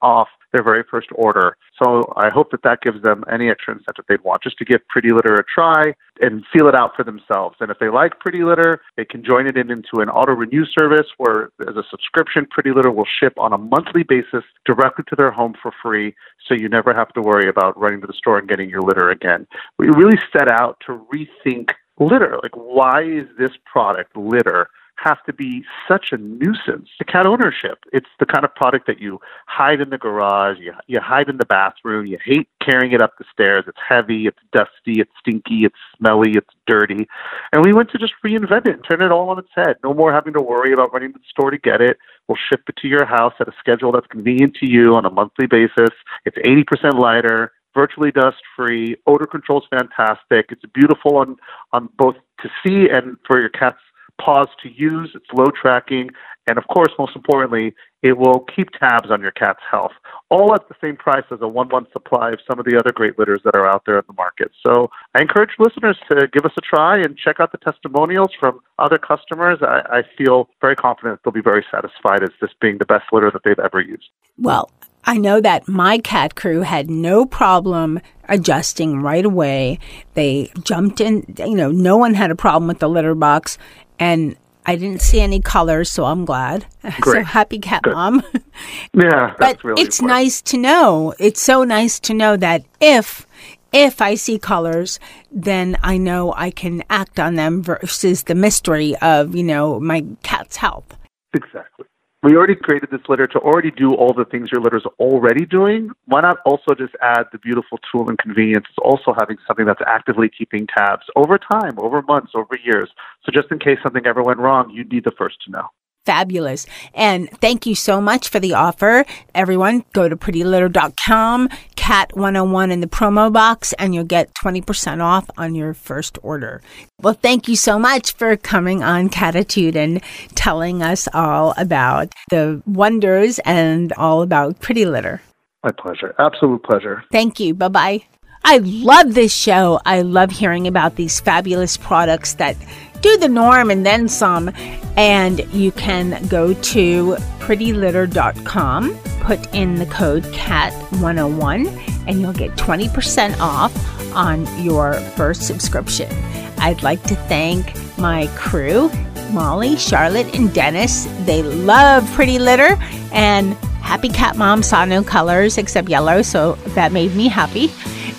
off 0.00 0.28
their 0.52 0.62
very 0.62 0.84
first 0.90 1.08
order. 1.14 1.56
So 1.82 2.02
I 2.16 2.28
hope 2.32 2.50
that 2.50 2.62
that 2.62 2.82
gives 2.82 3.02
them 3.02 3.24
any 3.32 3.48
extra 3.50 3.74
incentive 3.74 4.04
they'd 4.08 4.22
want 4.22 4.42
just 4.42 4.58
to 4.58 4.64
give 4.64 4.86
Pretty 4.88 5.08
Litter 5.10 5.34
a 5.34 5.44
try 5.44 5.94
and 6.20 6.44
feel 6.52 6.68
it 6.68 6.74
out 6.74 6.94
for 6.94 7.04
themselves. 7.04 7.56
And 7.60 7.70
if 7.70 7.78
they 7.78 7.88
like 7.88 8.20
Pretty 8.20 8.44
Litter, 8.44 8.82
they 8.96 9.04
can 9.04 9.24
join 9.24 9.46
it 9.46 9.56
in 9.56 9.70
into 9.70 10.00
an 10.00 10.10
auto 10.10 10.32
renew 10.32 10.64
service 10.78 11.06
where, 11.16 11.50
as 11.66 11.76
a 11.76 11.82
subscription, 11.90 12.46
Pretty 12.50 12.70
Litter 12.70 12.90
will 12.90 13.06
ship 13.18 13.32
on 13.38 13.52
a 13.52 13.58
monthly 13.58 14.02
basis 14.02 14.44
directly 14.66 15.04
to 15.08 15.16
their 15.16 15.30
home 15.30 15.54
for 15.62 15.72
free. 15.82 16.14
So 16.46 16.54
you 16.54 16.68
never 16.68 16.94
have 16.94 17.12
to 17.14 17.22
worry 17.22 17.48
about 17.48 17.78
running 17.78 18.00
to 18.02 18.06
the 18.06 18.12
store 18.12 18.38
and 18.38 18.48
getting 18.48 18.68
your 18.68 18.82
litter 18.82 19.10
again. 19.10 19.46
We 19.78 19.86
really 19.88 20.18
set 20.36 20.50
out 20.50 20.76
to 20.86 21.04
rethink 21.12 21.70
litter. 21.98 22.38
Like, 22.42 22.54
why 22.54 23.02
is 23.02 23.26
this 23.38 23.52
product, 23.64 24.16
litter, 24.16 24.68
have 25.02 25.22
to 25.24 25.32
be 25.32 25.64
such 25.88 26.06
a 26.12 26.16
nuisance 26.16 26.88
to 26.98 27.04
cat 27.04 27.26
ownership. 27.26 27.78
It's 27.92 28.08
the 28.20 28.26
kind 28.26 28.44
of 28.44 28.54
product 28.54 28.86
that 28.86 29.00
you 29.00 29.20
hide 29.46 29.80
in 29.80 29.90
the 29.90 29.98
garage, 29.98 30.58
you, 30.60 30.72
you 30.86 31.00
hide 31.00 31.28
in 31.28 31.38
the 31.38 31.46
bathroom, 31.46 32.06
you 32.06 32.18
hate 32.24 32.48
carrying 32.64 32.92
it 32.92 33.02
up 33.02 33.14
the 33.18 33.24
stairs. 33.32 33.64
It's 33.66 33.78
heavy, 33.86 34.26
it's 34.26 34.38
dusty, 34.52 35.00
it's 35.00 35.10
stinky, 35.20 35.64
it's 35.64 35.76
smelly, 35.98 36.32
it's 36.34 36.54
dirty. 36.66 37.06
And 37.52 37.64
we 37.64 37.72
went 37.72 37.90
to 37.90 37.98
just 37.98 38.14
reinvent 38.24 38.68
it 38.68 38.74
and 38.74 38.84
turn 38.88 39.02
it 39.02 39.12
all 39.12 39.30
on 39.30 39.38
its 39.38 39.50
head. 39.54 39.76
No 39.82 39.94
more 39.94 40.12
having 40.12 40.32
to 40.34 40.42
worry 40.42 40.72
about 40.72 40.92
running 40.92 41.12
to 41.12 41.18
the 41.18 41.24
store 41.28 41.50
to 41.50 41.58
get 41.58 41.80
it. 41.80 41.98
We'll 42.28 42.38
ship 42.50 42.62
it 42.68 42.76
to 42.82 42.88
your 42.88 43.04
house 43.04 43.34
at 43.40 43.48
a 43.48 43.52
schedule 43.58 43.92
that's 43.92 44.06
convenient 44.06 44.54
to 44.56 44.70
you 44.70 44.94
on 44.94 45.04
a 45.04 45.10
monthly 45.10 45.46
basis. 45.46 45.90
It's 46.24 46.38
80% 46.38 46.98
lighter 46.98 47.52
virtually 47.74 48.10
dust 48.10 48.36
free. 48.54 48.96
Odor 49.06 49.26
control 49.26 49.60
is 49.60 49.66
fantastic. 49.70 50.46
It's 50.50 50.62
beautiful 50.74 51.16
on 51.16 51.36
on 51.72 51.88
both 51.96 52.16
to 52.42 52.50
see 52.64 52.88
and 52.90 53.16
for 53.26 53.40
your 53.40 53.48
cat's 53.48 53.78
paws 54.20 54.48
to 54.62 54.70
use, 54.70 55.10
it's 55.14 55.26
low 55.32 55.50
tracking, 55.50 56.10
and 56.48 56.58
of 56.58 56.66
course, 56.66 56.90
most 56.98 57.14
importantly, 57.14 57.74
it 58.02 58.18
will 58.18 58.44
keep 58.54 58.70
tabs 58.70 59.10
on 59.10 59.20
your 59.20 59.30
cat's 59.30 59.60
health, 59.70 59.92
all 60.28 60.54
at 60.54 60.68
the 60.68 60.74
same 60.80 60.96
price 60.96 61.24
as 61.30 61.38
a 61.40 61.46
one 61.46 61.68
month 61.68 61.92
supply 61.92 62.32
of 62.32 62.40
some 62.48 62.58
of 62.58 62.64
the 62.64 62.76
other 62.76 62.92
great 62.92 63.16
litters 63.18 63.40
that 63.44 63.54
are 63.54 63.66
out 63.66 63.84
there 63.86 63.96
in 63.96 64.04
the 64.08 64.14
market. 64.14 64.50
So 64.66 64.90
I 65.14 65.20
encourage 65.20 65.50
listeners 65.58 65.96
to 66.10 66.26
give 66.32 66.44
us 66.44 66.52
a 66.58 66.60
try 66.60 66.96
and 66.96 67.16
check 67.16 67.38
out 67.38 67.52
the 67.52 67.58
testimonials 67.58 68.30
from 68.38 68.60
other 68.78 68.98
customers. 68.98 69.58
I, 69.62 69.82
I 69.98 70.02
feel 70.18 70.48
very 70.60 70.74
confident 70.74 71.20
they'll 71.24 71.32
be 71.32 71.40
very 71.40 71.64
satisfied 71.70 72.24
as 72.24 72.30
this 72.40 72.50
being 72.60 72.78
the 72.78 72.86
best 72.86 73.04
litter 73.12 73.30
that 73.30 73.42
they've 73.44 73.64
ever 73.64 73.80
used. 73.80 74.08
Well, 74.36 74.68
I 75.04 75.18
know 75.18 75.40
that 75.40 75.68
my 75.68 75.98
cat 75.98 76.34
crew 76.34 76.62
had 76.62 76.88
no 76.88 77.26
problem 77.26 78.00
adjusting 78.28 79.00
right 79.00 79.24
away. 79.24 79.78
They 80.14 80.50
jumped 80.62 81.00
in, 81.00 81.34
you 81.38 81.56
know, 81.56 81.70
no 81.70 81.96
one 81.96 82.14
had 82.14 82.30
a 82.30 82.36
problem 82.36 82.68
with 82.68 82.78
the 82.78 82.88
litter 82.88 83.14
box 83.14 83.58
and 84.02 84.36
I 84.66 84.74
didn't 84.76 85.00
see 85.00 85.20
any 85.20 85.40
colors, 85.40 85.90
so 85.90 86.04
I'm 86.04 86.24
glad. 86.24 86.66
Great. 87.00 87.20
So 87.20 87.24
happy 87.24 87.58
cat 87.58 87.82
Good. 87.82 87.94
mom. 87.94 88.22
yeah, 88.94 89.34
but 89.38 89.62
really 89.62 89.80
it's 89.80 90.00
important. 90.00 90.24
nice 90.24 90.42
to 90.42 90.58
know. 90.58 91.14
It's 91.18 91.40
so 91.40 91.62
nice 91.62 92.00
to 92.00 92.14
know 92.14 92.36
that 92.36 92.64
if 92.80 93.26
if 93.72 94.02
I 94.02 94.16
see 94.16 94.38
colors, 94.38 94.98
then 95.30 95.78
I 95.82 95.96
know 95.98 96.34
I 96.36 96.50
can 96.50 96.82
act 96.90 97.18
on 97.18 97.36
them 97.36 97.62
versus 97.62 98.24
the 98.24 98.34
mystery 98.34 98.96
of 98.96 99.36
you 99.36 99.44
know 99.44 99.78
my 99.78 100.04
cat's 100.22 100.56
health. 100.56 100.96
Exactly 101.34 101.86
we 102.22 102.36
already 102.36 102.54
created 102.54 102.90
this 102.90 103.00
litter 103.08 103.26
to 103.26 103.38
already 103.40 103.72
do 103.72 103.94
all 103.94 104.14
the 104.14 104.24
things 104.24 104.48
your 104.52 104.60
litter 104.60 104.76
is 104.76 104.86
already 105.00 105.44
doing. 105.44 105.90
Why 106.06 106.20
not 106.20 106.38
also 106.46 106.74
just 106.78 106.94
add 107.02 107.24
the 107.32 107.38
beautiful 107.38 107.78
tool 107.90 108.08
and 108.08 108.16
convenience 108.16 108.66
of 108.78 108.84
also 108.84 109.12
having 109.18 109.38
something 109.46 109.66
that's 109.66 109.80
actively 109.86 110.28
keeping 110.28 110.68
tabs 110.68 111.06
over 111.16 111.36
time, 111.36 111.74
over 111.78 112.00
months, 112.02 112.32
over 112.34 112.56
years. 112.64 112.90
So 113.24 113.32
just 113.32 113.50
in 113.50 113.58
case 113.58 113.78
something 113.82 114.06
ever 114.06 114.22
went 114.22 114.38
wrong, 114.38 114.70
you'd 114.70 114.88
be 114.88 115.00
the 115.00 115.12
first 115.18 115.42
to 115.46 115.50
know. 115.50 115.68
Fabulous. 116.04 116.66
And 116.94 117.30
thank 117.40 117.66
you 117.66 117.74
so 117.74 118.00
much 118.00 118.28
for 118.28 118.40
the 118.40 118.54
offer. 118.54 119.04
Everyone, 119.34 119.84
go 119.92 120.08
to 120.08 120.16
prettylitter.com, 120.16 121.48
cat 121.76 122.16
101 122.16 122.70
in 122.70 122.80
the 122.80 122.86
promo 122.86 123.32
box, 123.32 123.72
and 123.74 123.94
you'll 123.94 124.04
get 124.04 124.34
20% 124.34 125.02
off 125.02 125.28
on 125.36 125.54
your 125.54 125.74
first 125.74 126.18
order. 126.22 126.62
Well, 127.00 127.14
thank 127.14 127.48
you 127.48 127.56
so 127.56 127.78
much 127.78 128.12
for 128.12 128.36
coming 128.36 128.82
on 128.82 129.08
Catitude 129.08 129.76
and 129.76 130.02
telling 130.34 130.82
us 130.82 131.08
all 131.12 131.54
about 131.56 132.12
the 132.30 132.62
wonders 132.66 133.38
and 133.40 133.92
all 133.94 134.22
about 134.22 134.60
Pretty 134.60 134.84
Litter. 134.84 135.20
My 135.64 135.70
pleasure. 135.70 136.14
Absolute 136.18 136.62
pleasure. 136.64 137.04
Thank 137.12 137.38
you. 137.38 137.54
Bye 137.54 137.68
bye. 137.68 138.04
I 138.44 138.58
love 138.58 139.14
this 139.14 139.32
show. 139.32 139.80
I 139.86 140.02
love 140.02 140.32
hearing 140.32 140.66
about 140.66 140.96
these 140.96 141.20
fabulous 141.20 141.76
products 141.76 142.34
that 142.34 142.56
do 143.02 143.16
the 143.18 143.28
norm 143.28 143.70
and 143.70 143.84
then 143.84 144.08
some. 144.08 144.50
And 144.96 145.40
you 145.52 145.72
can 145.72 146.26
go 146.28 146.54
to 146.54 147.16
prettylitter.com, 147.40 148.98
put 149.20 149.54
in 149.54 149.76
the 149.76 149.86
code 149.86 150.22
CAT101, 150.24 152.06
and 152.06 152.20
you'll 152.20 152.32
get 152.32 152.52
20% 152.52 153.38
off 153.40 153.72
on 154.14 154.46
your 154.62 154.94
first 154.94 155.42
subscription. 155.42 156.10
I'd 156.58 156.82
like 156.82 157.02
to 157.04 157.16
thank 157.16 157.72
my 157.98 158.28
crew, 158.36 158.90
Molly, 159.30 159.76
Charlotte, 159.76 160.34
and 160.36 160.52
Dennis. 160.52 161.06
They 161.24 161.42
love 161.42 162.10
Pretty 162.12 162.38
Litter, 162.38 162.76
and 163.12 163.54
Happy 163.80 164.08
Cat 164.08 164.36
Mom 164.36 164.62
saw 164.62 164.84
no 164.84 165.02
colors 165.02 165.58
except 165.58 165.88
yellow, 165.88 166.22
so 166.22 166.52
that 166.74 166.92
made 166.92 167.14
me 167.14 167.28
happy. 167.28 167.70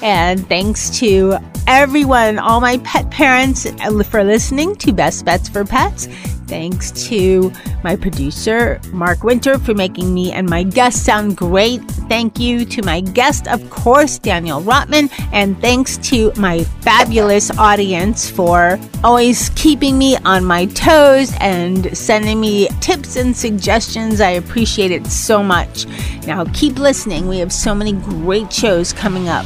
And 0.02 0.46
thanks 0.48 0.90
to 1.00 1.38
everyone, 1.68 2.40
all 2.40 2.62
my 2.62 2.78
pet 2.80 3.10
parents, 3.12 3.66
uh, 3.66 4.04
for 4.04 4.24
listening 4.24 4.76
to 4.78 4.92
Best 4.92 5.26
Bets 5.26 5.50
for 5.50 5.64
Pets. 5.66 6.08
Thanks 6.48 6.92
to 7.08 7.52
my 7.84 7.96
producer, 7.96 8.80
Mark 8.92 9.24
Winter, 9.24 9.58
for 9.58 9.74
making 9.74 10.14
me 10.14 10.32
and 10.32 10.50
my 10.50 10.64
guests 10.64 11.02
sound 11.02 11.38
great. 11.38 11.82
Thank 12.10 12.40
you 12.40 12.66
to 12.66 12.84
my 12.84 13.02
guest, 13.02 13.48
of 13.48 13.68
course, 13.70 14.20
Daniel 14.20 14.62
Rotman. 14.62 15.10
And 15.32 15.60
thanks 15.62 15.98
to 16.10 16.32
my 16.36 16.64
fabulous 16.82 17.50
audience 17.58 18.30
for 18.30 18.78
always 19.04 19.50
keeping 19.56 19.98
me 19.98 20.18
on 20.26 20.44
my 20.46 20.66
toes 20.66 21.34
and 21.40 21.98
sending 21.98 22.40
me 22.42 22.68
tips 22.82 23.16
and 23.16 23.36
suggestions. 23.36 24.22
I 24.22 24.32
appreciate 24.32 24.92
it 24.92 25.08
so 25.08 25.42
much. 25.42 25.88
Now, 26.28 26.46
keep 26.54 26.78
listening. 26.78 27.28
We 27.28 27.40
have 27.40 27.54
so 27.54 27.74
many 27.74 27.94
great 27.94 28.52
shows 28.52 28.94
coming 28.94 29.30
up. 29.30 29.46